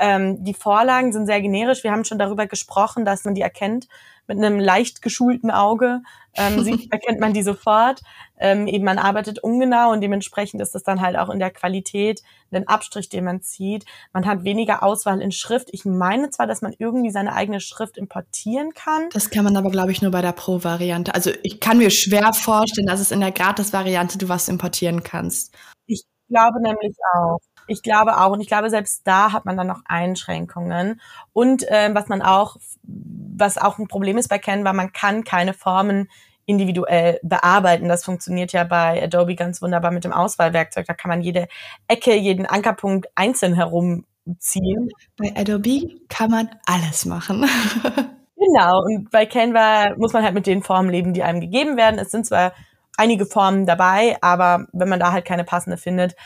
Ähm, 0.00 0.42
die 0.42 0.54
Vorlagen 0.54 1.12
sind 1.12 1.26
sehr 1.26 1.40
generisch. 1.42 1.84
Wir 1.84 1.92
haben 1.92 2.04
schon 2.04 2.18
darüber 2.18 2.46
gesprochen, 2.46 3.04
dass 3.04 3.24
man 3.24 3.34
die 3.34 3.42
erkennt 3.42 3.86
mit 4.26 4.38
einem 4.38 4.60
leicht 4.60 5.02
geschulten 5.02 5.50
Auge. 5.50 6.02
Ähm, 6.34 6.62
sieht, 6.62 6.90
erkennt 6.92 7.20
man 7.20 7.34
die 7.34 7.42
sofort. 7.42 8.00
Ähm, 8.38 8.66
eben 8.66 8.84
man 8.84 8.98
arbeitet 8.98 9.40
ungenau 9.40 9.92
und 9.92 10.00
dementsprechend 10.00 10.62
ist 10.62 10.74
das 10.74 10.84
dann 10.84 11.00
halt 11.00 11.18
auch 11.18 11.28
in 11.28 11.38
der 11.38 11.50
Qualität 11.50 12.22
den 12.50 12.66
Abstrich, 12.66 13.08
den 13.08 13.24
man 13.24 13.42
zieht. 13.42 13.84
Man 14.12 14.26
hat 14.26 14.44
weniger 14.44 14.82
Auswahl 14.82 15.20
in 15.20 15.32
Schrift. 15.32 15.68
Ich 15.72 15.84
meine 15.84 16.30
zwar, 16.30 16.46
dass 16.46 16.62
man 16.62 16.74
irgendwie 16.78 17.10
seine 17.10 17.34
eigene 17.34 17.60
Schrift 17.60 17.98
importieren 17.98 18.72
kann. 18.72 19.08
Das 19.12 19.30
kann 19.30 19.44
man 19.44 19.56
aber, 19.56 19.70
glaube 19.70 19.92
ich, 19.92 20.00
nur 20.00 20.12
bei 20.12 20.22
der 20.22 20.32
Pro-Variante. 20.32 21.14
Also 21.14 21.30
ich 21.42 21.60
kann 21.60 21.78
mir 21.78 21.90
schwer 21.90 22.32
vorstellen, 22.32 22.86
dass 22.86 23.00
es 23.00 23.10
in 23.10 23.20
der 23.20 23.32
Gratis-Variante 23.32 24.16
du 24.16 24.28
was 24.28 24.48
importieren 24.48 25.02
kannst. 25.02 25.54
Ich 25.86 26.04
glaube 26.28 26.62
nämlich 26.62 26.96
auch. 27.14 27.40
Ich 27.70 27.82
glaube 27.82 28.18
auch. 28.18 28.32
Und 28.32 28.40
ich 28.40 28.48
glaube, 28.48 28.68
selbst 28.68 29.06
da 29.06 29.32
hat 29.32 29.44
man 29.44 29.56
dann 29.56 29.68
noch 29.68 29.82
Einschränkungen. 29.84 31.00
Und 31.32 31.64
ähm, 31.68 31.94
was 31.94 32.08
man 32.08 32.20
auch, 32.20 32.56
was 32.82 33.58
auch 33.58 33.78
ein 33.78 33.86
Problem 33.86 34.18
ist 34.18 34.28
bei 34.28 34.40
Canva, 34.40 34.72
man 34.72 34.92
kann 34.92 35.22
keine 35.22 35.54
Formen 35.54 36.08
individuell 36.46 37.20
bearbeiten. 37.22 37.88
Das 37.88 38.04
funktioniert 38.04 38.52
ja 38.52 38.64
bei 38.64 39.00
Adobe 39.00 39.36
ganz 39.36 39.62
wunderbar 39.62 39.92
mit 39.92 40.02
dem 40.02 40.12
Auswahlwerkzeug. 40.12 40.84
Da 40.84 40.94
kann 40.94 41.10
man 41.10 41.22
jede 41.22 41.46
Ecke, 41.86 42.16
jeden 42.16 42.44
Ankerpunkt 42.44 43.06
einzeln 43.14 43.54
herumziehen. 43.54 44.88
Bei 45.16 45.32
Adobe 45.36 46.00
kann 46.08 46.32
man 46.32 46.50
alles 46.66 47.04
machen. 47.04 47.46
genau. 48.36 48.82
Und 48.82 49.12
bei 49.12 49.26
Canva 49.26 49.94
muss 49.96 50.12
man 50.12 50.24
halt 50.24 50.34
mit 50.34 50.48
den 50.48 50.64
Formen 50.64 50.90
leben, 50.90 51.14
die 51.14 51.22
einem 51.22 51.40
gegeben 51.40 51.76
werden. 51.76 52.00
Es 52.00 52.10
sind 52.10 52.26
zwar 52.26 52.52
einige 52.96 53.26
Formen 53.26 53.64
dabei, 53.64 54.16
aber 54.22 54.66
wenn 54.72 54.88
man 54.88 54.98
da 54.98 55.12
halt 55.12 55.24
keine 55.24 55.44
passende 55.44 55.76
findet, 55.76 56.16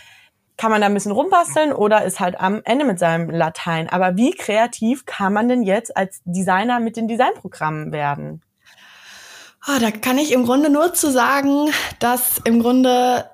kann 0.57 0.71
man 0.71 0.81
da 0.81 0.87
ein 0.87 0.95
bisschen 0.95 1.13
rumbasteln 1.13 1.73
oder 1.73 2.05
ist 2.05 2.21
halt 2.21 2.41
am 2.41 2.61
Ende 2.65 2.85
mit 2.85 2.99
seinem 2.99 3.31
Latein. 3.31 3.89
Aber 3.89 4.17
wie 4.17 4.33
kreativ 4.33 5.07
kann 5.07 5.33
man 5.33 5.49
denn 5.49 5.63
jetzt 5.63 5.97
als 5.97 6.23
Designer 6.25 6.81
mit 6.81 6.97
den 6.97 7.09
Designprogrammen 7.09 7.93
werden? 7.93 8.43
Oh, 9.67 9.81
da 9.81 9.91
kann 9.91 10.19
ich 10.19 10.33
im 10.33 10.45
Grunde 10.45 10.71
nur 10.71 10.93
zu 10.93 11.11
sagen, 11.11 11.71
dass 11.99 12.41
im 12.45 12.61
Grunde 12.61 13.25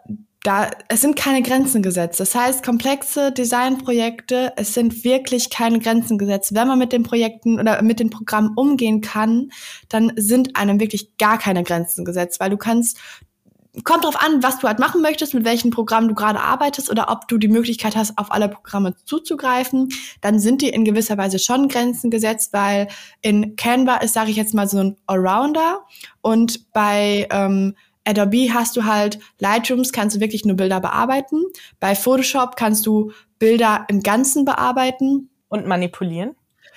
da, 0.42 0.70
es 0.88 1.02
sind 1.02 1.16
keine 1.16 1.42
Grenzen 1.42 1.82
gesetzt. 1.82 2.18
Das 2.18 2.34
heißt, 2.34 2.64
komplexe 2.64 3.30
Designprojekte, 3.30 4.54
es 4.56 4.72
sind 4.72 5.04
wirklich 5.04 5.50
keine 5.50 5.80
Grenzen 5.80 6.16
gesetzt. 6.16 6.54
Wenn 6.54 6.66
man 6.66 6.78
mit 6.78 6.92
den 6.92 7.02
Projekten 7.02 7.60
oder 7.60 7.82
mit 7.82 8.00
den 8.00 8.08
Programmen 8.08 8.52
umgehen 8.56 9.02
kann, 9.02 9.50
dann 9.88 10.12
sind 10.16 10.56
einem 10.56 10.80
wirklich 10.80 11.18
gar 11.18 11.36
keine 11.36 11.62
Grenzen 11.62 12.06
gesetzt, 12.06 12.40
weil 12.40 12.48
du 12.48 12.56
kannst 12.56 12.98
kommt 13.84 14.04
drauf 14.04 14.20
an, 14.20 14.42
was 14.42 14.58
du 14.58 14.66
halt 14.66 14.78
machen 14.78 15.00
möchtest, 15.00 15.34
mit 15.34 15.44
welchem 15.44 15.70
Programm 15.70 16.08
du 16.08 16.14
gerade 16.14 16.40
arbeitest 16.40 16.90
oder 16.90 17.10
ob 17.10 17.28
du 17.28 17.38
die 17.38 17.48
Möglichkeit 17.48 17.96
hast, 17.96 18.18
auf 18.18 18.32
alle 18.32 18.48
Programme 18.48 18.94
zuzugreifen. 19.04 19.88
Dann 20.20 20.40
sind 20.40 20.62
dir 20.62 20.74
in 20.74 20.84
gewisser 20.84 21.16
Weise 21.18 21.38
schon 21.38 21.68
Grenzen 21.68 22.10
gesetzt, 22.10 22.52
weil 22.52 22.88
in 23.22 23.56
Canva 23.56 23.96
ist, 23.96 24.14
sage 24.14 24.30
ich 24.30 24.36
jetzt 24.36 24.54
mal, 24.54 24.68
so 24.68 24.78
ein 24.78 24.96
Allrounder 25.06 25.80
und 26.20 26.72
bei 26.72 27.28
ähm, 27.30 27.74
Adobe 28.04 28.52
hast 28.52 28.76
du 28.76 28.84
halt 28.84 29.18
Lightrooms, 29.38 29.92
kannst 29.92 30.16
du 30.16 30.20
wirklich 30.20 30.44
nur 30.44 30.56
Bilder 30.56 30.80
bearbeiten. 30.80 31.44
Bei 31.78 31.94
Photoshop 31.94 32.56
kannst 32.56 32.86
du 32.86 33.12
Bilder 33.38 33.84
im 33.88 34.02
Ganzen 34.02 34.44
bearbeiten. 34.44 35.30
Und 35.48 35.66
manipulieren. 35.66 36.36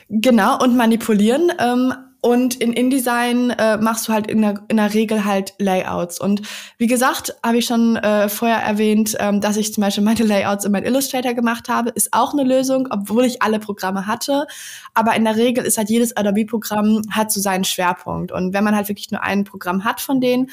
Genau, 0.09 0.61
und 0.61 0.75
manipulieren. 0.75 1.51
Ähm, 1.59 1.93
und 2.23 2.55
in 2.55 2.71
InDesign 2.71 3.49
äh, 3.49 3.75
machst 3.75 4.07
du 4.07 4.13
halt 4.13 4.31
in 4.31 4.41
der, 4.41 4.63
in 4.69 4.77
der 4.77 4.93
Regel 4.93 5.25
halt 5.25 5.55
Layouts. 5.59 6.21
Und 6.21 6.41
wie 6.77 6.87
gesagt, 6.87 7.35
habe 7.45 7.57
ich 7.57 7.65
schon 7.65 7.97
äh, 7.97 8.29
vorher 8.29 8.59
erwähnt, 8.59 9.17
ähm, 9.19 9.41
dass 9.41 9.57
ich 9.57 9.73
zum 9.73 9.81
Beispiel 9.81 10.05
meine 10.05 10.23
Layouts 10.23 10.63
in 10.63 10.71
mein 10.71 10.85
Illustrator 10.85 11.33
gemacht 11.33 11.67
habe. 11.67 11.89
Ist 11.89 12.13
auch 12.13 12.31
eine 12.31 12.45
Lösung, 12.45 12.87
obwohl 12.89 13.25
ich 13.25 13.41
alle 13.41 13.59
Programme 13.59 14.07
hatte. 14.07 14.47
Aber 14.93 15.13
in 15.17 15.25
der 15.25 15.35
Regel 15.35 15.65
ist 15.65 15.77
halt 15.77 15.89
jedes 15.89 16.15
Adobe-Programm 16.15 17.01
hat 17.11 17.29
so 17.29 17.41
seinen 17.41 17.65
Schwerpunkt. 17.65 18.31
Und 18.31 18.53
wenn 18.53 18.63
man 18.63 18.73
halt 18.73 18.87
wirklich 18.87 19.11
nur 19.11 19.21
ein 19.21 19.43
Programm 19.43 19.83
hat 19.83 19.99
von 19.99 20.21
denen, 20.21 20.49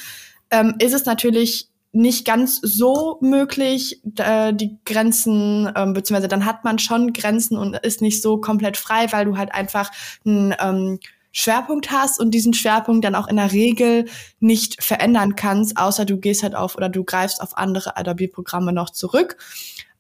ähm, 0.51 0.75
ist 0.81 0.93
es 0.93 1.05
natürlich 1.05 1.69
nicht 1.93 2.25
ganz 2.25 2.61
so 2.63 3.19
möglich, 3.21 4.03
äh, 4.17 4.53
die 4.53 4.77
Grenzen, 4.85 5.71
ähm, 5.77 5.93
beziehungsweise 5.93 6.27
dann 6.27 6.47
hat 6.47 6.65
man 6.65 6.81
schon 6.81 7.13
Grenzen 7.13 7.57
und 7.57 7.77
ist 7.77 8.03
nicht 8.03 8.23
so 8.23 8.39
komplett 8.39 8.77
frei, 8.77 9.07
weil 9.13 9.25
du 9.25 9.37
halt 9.37 9.55
einfach 9.55 9.93
ein 10.27 10.53
ähm, 10.61 10.99
Schwerpunkt 11.33 11.91
hast 11.91 12.19
und 12.19 12.33
diesen 12.33 12.55
Schwerpunkt 12.55 13.05
dann 13.05 13.15
auch 13.15 13.29
in 13.29 13.37
der 13.37 13.53
Regel 13.53 14.07
nicht 14.41 14.83
verändern 14.83 15.37
kannst, 15.37 15.77
außer 15.77 16.05
du 16.05 16.19
gehst 16.19 16.43
halt 16.43 16.55
auf 16.55 16.77
oder 16.77 16.89
du 16.89 17.05
greifst 17.05 17.41
auf 17.41 17.57
andere 17.57 17.97
Adobe-Programme 17.97 18.73
noch 18.73 18.91
zurück. 18.91 19.37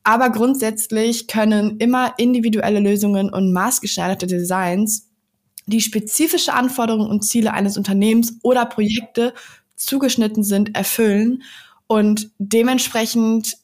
Aber 0.02 0.30
grundsätzlich 0.30 1.28
können 1.28 1.78
immer 1.78 2.14
individuelle 2.16 2.80
Lösungen 2.80 3.30
und 3.32 3.52
maßgeschneiderte 3.52 4.26
Designs 4.26 5.06
die 5.66 5.80
spezifische 5.80 6.52
Anforderungen 6.52 7.08
und 7.08 7.22
Ziele 7.22 7.52
eines 7.52 7.76
Unternehmens 7.76 8.38
oder 8.42 8.66
Projekte 8.66 9.34
zugeschnitten 9.76 10.42
sind, 10.42 10.74
erfüllen. 10.74 11.42
Und 11.86 12.30
dementsprechend 12.38 13.56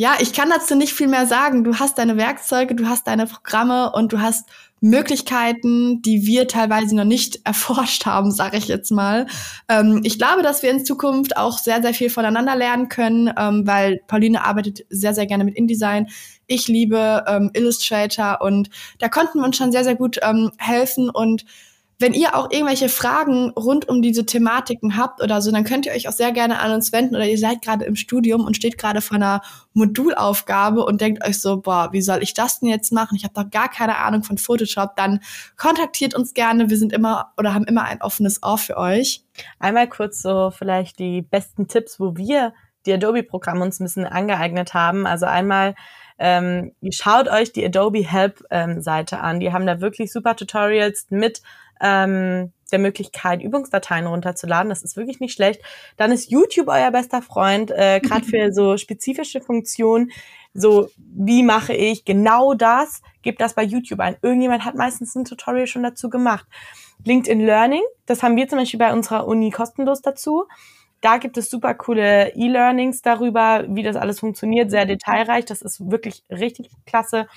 ja, 0.00 0.14
ich 0.20 0.32
kann 0.32 0.48
dazu 0.48 0.76
nicht 0.76 0.92
viel 0.92 1.08
mehr 1.08 1.26
sagen. 1.26 1.64
Du 1.64 1.80
hast 1.80 1.98
deine 1.98 2.16
Werkzeuge, 2.16 2.76
du 2.76 2.86
hast 2.86 3.08
deine 3.08 3.26
Programme 3.26 3.90
und 3.90 4.12
du 4.12 4.20
hast 4.20 4.48
Möglichkeiten, 4.80 6.02
die 6.02 6.24
wir 6.24 6.46
teilweise 6.46 6.94
noch 6.94 7.02
nicht 7.02 7.40
erforscht 7.44 8.06
haben, 8.06 8.30
sage 8.30 8.58
ich 8.58 8.68
jetzt 8.68 8.92
mal. 8.92 9.26
Ähm, 9.68 10.02
ich 10.04 10.16
glaube, 10.16 10.42
dass 10.44 10.62
wir 10.62 10.70
in 10.70 10.84
Zukunft 10.84 11.36
auch 11.36 11.58
sehr, 11.58 11.82
sehr 11.82 11.94
viel 11.94 12.10
voneinander 12.10 12.54
lernen 12.54 12.88
können, 12.88 13.28
ähm, 13.36 13.66
weil 13.66 13.98
Pauline 14.06 14.44
arbeitet 14.44 14.86
sehr, 14.88 15.14
sehr 15.14 15.26
gerne 15.26 15.42
mit 15.42 15.56
InDesign. 15.56 16.06
Ich 16.46 16.68
liebe 16.68 17.24
ähm, 17.26 17.50
Illustrator 17.54 18.40
und 18.40 18.70
da 19.00 19.08
konnten 19.08 19.40
wir 19.40 19.44
uns 19.46 19.56
schon 19.56 19.72
sehr, 19.72 19.82
sehr 19.82 19.96
gut 19.96 20.20
ähm, 20.22 20.52
helfen 20.58 21.10
und 21.10 21.44
wenn 22.00 22.14
ihr 22.14 22.36
auch 22.36 22.50
irgendwelche 22.52 22.88
Fragen 22.88 23.50
rund 23.50 23.88
um 23.88 24.02
diese 24.02 24.24
Thematiken 24.24 24.96
habt 24.96 25.20
oder 25.20 25.42
so, 25.42 25.50
dann 25.50 25.64
könnt 25.64 25.84
ihr 25.84 25.92
euch 25.92 26.08
auch 26.08 26.12
sehr 26.12 26.30
gerne 26.30 26.60
an 26.60 26.72
uns 26.72 26.92
wenden 26.92 27.16
oder 27.16 27.26
ihr 27.26 27.38
seid 27.38 27.60
gerade 27.60 27.84
im 27.86 27.96
Studium 27.96 28.44
und 28.44 28.54
steht 28.54 28.78
gerade 28.78 29.00
vor 29.00 29.16
einer 29.16 29.42
Modulaufgabe 29.72 30.84
und 30.84 31.00
denkt 31.00 31.26
euch 31.26 31.40
so, 31.40 31.60
boah, 31.60 31.88
wie 31.92 32.00
soll 32.00 32.22
ich 32.22 32.34
das 32.34 32.60
denn 32.60 32.68
jetzt 32.68 32.92
machen? 32.92 33.16
Ich 33.16 33.24
habe 33.24 33.34
doch 33.34 33.50
gar 33.50 33.68
keine 33.68 33.98
Ahnung 33.98 34.22
von 34.22 34.38
Photoshop. 34.38 34.94
Dann 34.94 35.20
kontaktiert 35.56 36.14
uns 36.14 36.34
gerne. 36.34 36.70
Wir 36.70 36.76
sind 36.76 36.92
immer 36.92 37.32
oder 37.36 37.52
haben 37.52 37.64
immer 37.64 37.84
ein 37.84 38.00
offenes 38.00 38.44
Ohr 38.44 38.58
für 38.58 38.76
euch. 38.76 39.24
Einmal 39.58 39.88
kurz 39.88 40.22
so 40.22 40.52
vielleicht 40.56 41.00
die 41.00 41.22
besten 41.22 41.66
Tipps, 41.66 41.98
wo 41.98 42.16
wir 42.16 42.52
die 42.86 42.92
Adobe-Programme 42.92 43.64
uns 43.64 43.80
ein 43.80 43.84
bisschen 43.84 44.06
angeeignet 44.06 44.72
haben. 44.72 45.04
Also 45.04 45.26
einmal 45.26 45.74
ähm, 46.18 46.72
schaut 46.90 47.28
euch 47.28 47.52
die 47.52 47.64
Adobe 47.64 48.04
Help 48.04 48.44
ähm, 48.50 48.82
an. 48.86 49.40
Die 49.40 49.52
haben 49.52 49.66
da 49.66 49.80
wirklich 49.80 50.12
super 50.12 50.34
Tutorials 50.36 51.06
mit 51.10 51.42
ähm, 51.80 52.52
der 52.70 52.78
Möglichkeit, 52.78 53.42
Übungsdateien 53.42 54.06
runterzuladen. 54.06 54.68
Das 54.68 54.82
ist 54.82 54.96
wirklich 54.96 55.20
nicht 55.20 55.34
schlecht. 55.34 55.62
Dann 55.96 56.12
ist 56.12 56.30
YouTube 56.30 56.68
euer 56.68 56.90
bester 56.90 57.22
Freund, 57.22 57.70
äh, 57.70 58.00
gerade 58.00 58.24
für 58.24 58.52
so 58.52 58.76
spezifische 58.76 59.40
Funktionen. 59.40 60.10
So, 60.54 60.90
wie 60.96 61.42
mache 61.42 61.72
ich 61.72 62.04
genau 62.04 62.54
das? 62.54 63.02
Gebt 63.22 63.40
das 63.40 63.54
bei 63.54 63.62
YouTube 63.62 64.00
ein. 64.00 64.16
Irgendjemand 64.22 64.64
hat 64.64 64.74
meistens 64.74 65.14
ein 65.14 65.24
Tutorial 65.24 65.66
schon 65.66 65.82
dazu 65.82 66.10
gemacht. 66.10 66.46
LinkedIn 67.04 67.40
Learning, 67.40 67.82
das 68.06 68.22
haben 68.22 68.36
wir 68.36 68.48
zum 68.48 68.58
Beispiel 68.58 68.80
bei 68.80 68.92
unserer 68.92 69.26
Uni 69.26 69.50
kostenlos 69.50 70.02
dazu. 70.02 70.46
Da 71.00 71.18
gibt 71.18 71.36
es 71.38 71.48
super 71.48 71.74
coole 71.74 72.34
E-Learnings 72.34 73.02
darüber, 73.02 73.64
wie 73.68 73.84
das 73.84 73.94
alles 73.94 74.18
funktioniert, 74.18 74.70
sehr 74.70 74.84
detailreich. 74.84 75.44
Das 75.44 75.62
ist 75.62 75.90
wirklich 75.90 76.24
richtig 76.28 76.70
klasse. 76.86 77.28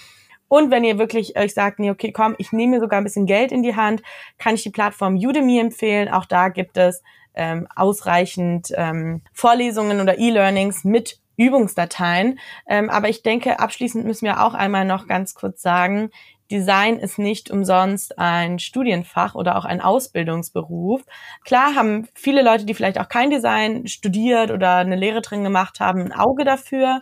Und 0.52 0.70
wenn 0.70 0.84
ihr 0.84 0.98
wirklich 0.98 1.38
euch 1.38 1.54
sagt, 1.54 1.80
nee, 1.80 1.92
okay, 1.92 2.12
komm, 2.12 2.36
ich 2.38 2.52
nehme 2.52 2.76
mir 2.76 2.80
sogar 2.82 3.00
ein 3.00 3.06
bisschen 3.06 3.26
Geld 3.26 3.54
in 3.54 3.64
die 3.64 3.78
Hand, 3.78 4.02
kann 4.38 4.54
ich 4.54 4.64
die 4.64 4.70
Plattform 4.70 5.16
Udemy 5.16 5.58
empfehlen. 5.62 6.10
Auch 6.10 6.26
da 6.26 6.50
gibt 6.50 6.76
es 6.76 7.04
ähm, 7.36 7.70
ausreichend 7.74 8.68
ähm, 8.76 9.22
Vorlesungen 9.32 10.02
oder 10.02 10.20
E-Learnings 10.20 10.84
mit 10.84 11.22
Übungsdateien. 11.38 12.38
Ähm, 12.68 12.90
aber 12.90 13.08
ich 13.08 13.24
denke, 13.24 13.62
abschließend 13.62 14.04
müssen 14.04 14.26
wir 14.26 14.46
auch 14.46 14.54
einmal 14.54 14.84
noch 14.84 15.08
ganz 15.08 15.36
kurz 15.36 15.62
sagen, 15.62 16.10
Design 16.52 16.98
ist 16.98 17.18
nicht 17.18 17.50
umsonst 17.50 18.20
ein 18.20 18.60
Studienfach 18.60 19.36
oder 19.36 19.56
auch 19.56 19.64
ein 19.64 19.80
Ausbildungsberuf. 19.80 21.02
Klar 21.46 21.76
haben 21.76 22.10
viele 22.14 22.44
Leute, 22.44 22.66
die 22.66 22.74
vielleicht 22.74 23.00
auch 23.00 23.08
kein 23.08 23.30
Design 23.30 23.88
studiert 23.88 24.52
oder 24.52 24.76
eine 24.76 24.98
Lehre 24.98 25.22
drin 25.22 25.46
gemacht 25.46 25.80
haben, 25.80 26.02
ein 26.02 26.12
Auge 26.12 26.44
dafür. 26.44 27.00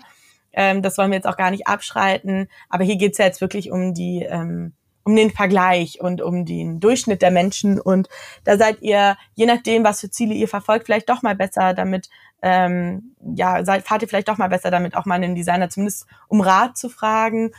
Ähm, 0.54 0.82
das 0.82 0.98
wollen 0.98 1.12
wir 1.12 1.18
jetzt 1.18 1.28
auch 1.28 1.38
gar 1.38 1.52
nicht 1.52 1.68
abschreiten. 1.68 2.48
Aber 2.70 2.84
hier 2.84 2.98
geht's 2.98 3.18
ja 3.18 3.26
jetzt 3.26 3.42
wirklich 3.42 3.72
um 3.72 3.94
die, 3.94 4.24
ähm, 4.24 4.74
um 5.04 5.16
den 5.16 5.32
Vergleich 5.32 6.02
und 6.02 6.22
um 6.22 6.46
den 6.46 6.80
Durchschnitt 6.80 7.22
der 7.22 7.32
Menschen. 7.32 7.80
Und 7.80 8.10
da 8.44 8.58
seid 8.58 8.82
ihr, 8.82 9.18
je 9.36 9.46
nachdem, 9.46 9.84
was 9.84 10.02
für 10.02 10.10
Ziele 10.10 10.34
ihr 10.34 10.48
verfolgt, 10.48 10.86
vielleicht 10.86 11.10
doch 11.10 11.22
mal 11.22 11.36
besser 11.36 11.74
damit, 11.74 12.10
ähm, 12.42 13.16
ja, 13.36 13.66
seid, 13.66 13.86
fahrt 13.86 14.02
ihr 14.02 14.08
vielleicht 14.08 14.30
doch 14.30 14.38
mal 14.38 14.50
besser 14.50 14.72
damit, 14.72 14.96
auch 14.96 15.06
mal 15.06 15.16
einen 15.16 15.36
Designer 15.36 15.70
zumindest 15.70 16.06
um 16.28 16.42
Rat 16.42 16.78
zu 16.78 16.90
fragen 16.90 17.52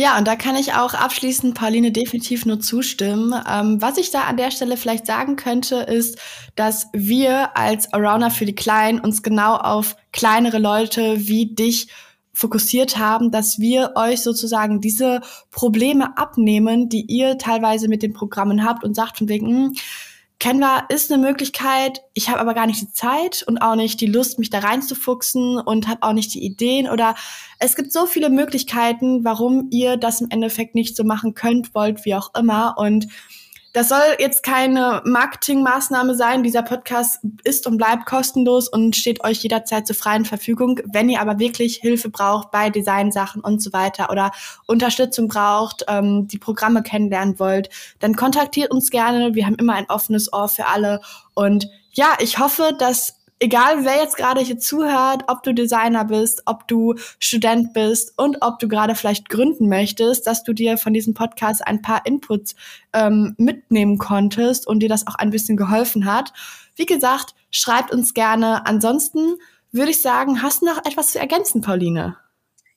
ja, 0.00 0.16
und 0.16 0.28
da 0.28 0.36
kann 0.36 0.54
ich 0.54 0.74
auch 0.74 0.94
abschließend 0.94 1.56
Pauline 1.56 1.90
definitiv 1.90 2.46
nur 2.46 2.60
zustimmen. 2.60 3.34
Ähm, 3.50 3.82
was 3.82 3.98
ich 3.98 4.12
da 4.12 4.20
an 4.22 4.36
der 4.36 4.52
Stelle 4.52 4.76
vielleicht 4.76 5.08
sagen 5.08 5.34
könnte, 5.34 5.74
ist, 5.78 6.18
dass 6.54 6.86
wir 6.92 7.56
als 7.56 7.92
Arounder 7.92 8.30
für 8.30 8.46
die 8.46 8.54
Kleinen 8.54 9.00
uns 9.00 9.24
genau 9.24 9.56
auf 9.56 9.96
kleinere 10.12 10.60
Leute 10.60 11.26
wie 11.26 11.52
dich 11.52 11.88
fokussiert 12.32 12.96
haben, 12.96 13.32
dass 13.32 13.58
wir 13.58 13.94
euch 13.96 14.22
sozusagen 14.22 14.80
diese 14.80 15.20
Probleme 15.50 16.16
abnehmen, 16.16 16.88
die 16.88 17.02
ihr 17.02 17.36
teilweise 17.36 17.88
mit 17.88 18.04
den 18.04 18.12
Programmen 18.12 18.64
habt 18.64 18.84
und 18.84 18.94
sagt 18.94 19.18
von 19.18 19.28
wegen, 19.28 19.48
hm, 19.48 19.74
Canva 20.40 20.84
ist 20.88 21.10
eine 21.10 21.20
Möglichkeit, 21.20 22.00
ich 22.14 22.28
habe 22.28 22.38
aber 22.38 22.54
gar 22.54 22.66
nicht 22.66 22.80
die 22.80 22.92
Zeit 22.92 23.44
und 23.48 23.58
auch 23.58 23.74
nicht 23.74 24.00
die 24.00 24.06
Lust, 24.06 24.38
mich 24.38 24.50
da 24.50 24.60
reinzufuchsen 24.60 25.58
und 25.58 25.88
habe 25.88 26.02
auch 26.02 26.12
nicht 26.12 26.32
die 26.32 26.44
Ideen. 26.44 26.88
Oder 26.88 27.16
es 27.58 27.74
gibt 27.74 27.92
so 27.92 28.06
viele 28.06 28.30
Möglichkeiten, 28.30 29.24
warum 29.24 29.66
ihr 29.70 29.96
das 29.96 30.20
im 30.20 30.30
Endeffekt 30.30 30.76
nicht 30.76 30.96
so 30.96 31.02
machen 31.02 31.34
könnt, 31.34 31.74
wollt, 31.74 32.04
wie 32.04 32.14
auch 32.14 32.32
immer. 32.38 32.76
Und 32.78 33.08
das 33.72 33.88
soll 33.88 34.00
jetzt 34.18 34.42
keine 34.42 35.02
Marketingmaßnahme 35.04 36.14
sein. 36.14 36.42
Dieser 36.42 36.62
Podcast 36.62 37.20
ist 37.44 37.66
und 37.66 37.76
bleibt 37.76 38.06
kostenlos 38.06 38.68
und 38.68 38.96
steht 38.96 39.22
euch 39.24 39.42
jederzeit 39.42 39.86
zur 39.86 39.96
freien 39.96 40.24
Verfügung. 40.24 40.80
Wenn 40.84 41.08
ihr 41.08 41.20
aber 41.20 41.38
wirklich 41.38 41.76
Hilfe 41.76 42.08
braucht 42.08 42.50
bei 42.50 42.70
Designsachen 42.70 43.42
und 43.42 43.62
so 43.62 43.72
weiter 43.72 44.10
oder 44.10 44.32
Unterstützung 44.66 45.28
braucht, 45.28 45.84
ähm, 45.88 46.28
die 46.28 46.38
Programme 46.38 46.82
kennenlernen 46.82 47.38
wollt, 47.38 47.68
dann 48.00 48.16
kontaktiert 48.16 48.70
uns 48.70 48.90
gerne. 48.90 49.34
Wir 49.34 49.46
haben 49.46 49.56
immer 49.56 49.74
ein 49.74 49.90
offenes 49.90 50.32
Ohr 50.32 50.48
für 50.48 50.66
alle. 50.66 51.00
Und 51.34 51.68
ja, 51.92 52.16
ich 52.20 52.38
hoffe, 52.38 52.74
dass 52.78 53.17
egal 53.40 53.84
wer 53.84 53.96
jetzt 53.96 54.16
gerade 54.16 54.40
hier 54.40 54.58
zuhört, 54.58 55.24
ob 55.28 55.42
du 55.42 55.54
Designer 55.54 56.04
bist, 56.04 56.42
ob 56.46 56.66
du 56.68 56.94
Student 57.20 57.72
bist 57.72 58.12
und 58.16 58.38
ob 58.42 58.58
du 58.58 58.68
gerade 58.68 58.94
vielleicht 58.94 59.28
gründen 59.28 59.68
möchtest, 59.68 60.26
dass 60.26 60.42
du 60.42 60.52
dir 60.52 60.78
von 60.78 60.92
diesem 60.92 61.14
Podcast 61.14 61.66
ein 61.66 61.82
paar 61.82 62.04
Inputs 62.06 62.54
ähm, 62.92 63.34
mitnehmen 63.38 63.98
konntest 63.98 64.66
und 64.66 64.80
dir 64.80 64.88
das 64.88 65.06
auch 65.06 65.14
ein 65.14 65.30
bisschen 65.30 65.56
geholfen 65.56 66.04
hat. 66.04 66.32
Wie 66.76 66.86
gesagt, 66.86 67.34
schreibt 67.50 67.92
uns 67.92 68.14
gerne. 68.14 68.66
Ansonsten 68.66 69.36
würde 69.72 69.90
ich 69.90 70.00
sagen, 70.00 70.42
hast 70.42 70.62
du 70.62 70.66
noch 70.66 70.78
etwas 70.84 71.12
zu 71.12 71.18
ergänzen, 71.18 71.60
Pauline? 71.60 72.16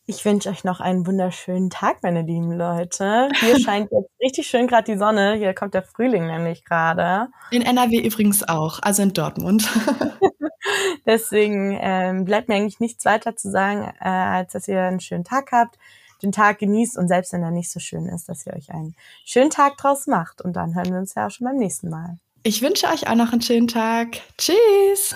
Ich 0.07 0.25
wünsche 0.25 0.49
euch 0.49 0.63
noch 0.63 0.79
einen 0.79 1.05
wunderschönen 1.05 1.69
Tag, 1.69 2.01
meine 2.01 2.23
lieben 2.23 2.51
Leute. 2.51 3.29
Hier 3.39 3.59
scheint 3.59 3.91
jetzt 3.91 4.09
richtig 4.21 4.47
schön 4.47 4.67
gerade 4.67 4.91
die 4.91 4.97
Sonne. 4.97 5.35
Hier 5.35 5.53
kommt 5.53 5.75
der 5.75 5.83
Frühling 5.83 6.25
nämlich 6.25 6.65
gerade. 6.65 7.27
In 7.51 7.61
NRW 7.61 7.99
übrigens 7.99 8.47
auch, 8.47 8.79
also 8.81 9.03
in 9.03 9.13
Dortmund. 9.13 9.69
Deswegen 11.05 11.77
ähm, 11.79 12.25
bleibt 12.25 12.49
mir 12.49 12.55
eigentlich 12.55 12.79
nichts 12.79 13.05
weiter 13.05 13.35
zu 13.35 13.51
sagen, 13.51 13.93
äh, 13.99 14.07
als 14.07 14.53
dass 14.53 14.67
ihr 14.67 14.81
einen 14.81 14.99
schönen 14.99 15.23
Tag 15.23 15.51
habt, 15.51 15.77
den 16.23 16.31
Tag 16.31 16.59
genießt 16.59 16.97
und 16.97 17.07
selbst 17.07 17.33
wenn 17.33 17.43
er 17.43 17.51
nicht 17.51 17.71
so 17.71 17.79
schön 17.79 18.07
ist, 18.07 18.27
dass 18.27 18.45
ihr 18.45 18.53
euch 18.53 18.71
einen 18.71 18.95
schönen 19.23 19.49
Tag 19.51 19.77
draus 19.77 20.07
macht. 20.07 20.41
Und 20.41 20.53
dann 20.53 20.75
hören 20.75 20.91
wir 20.91 20.99
uns 20.99 21.13
ja 21.15 21.27
auch 21.27 21.31
schon 21.31 21.45
beim 21.45 21.57
nächsten 21.57 21.89
Mal. 21.89 22.17
Ich 22.43 22.63
wünsche 22.63 22.87
euch 22.87 23.07
auch 23.07 23.15
noch 23.15 23.31
einen 23.31 23.41
schönen 23.41 23.67
Tag. 23.67 24.17
Tschüss. 24.37 25.15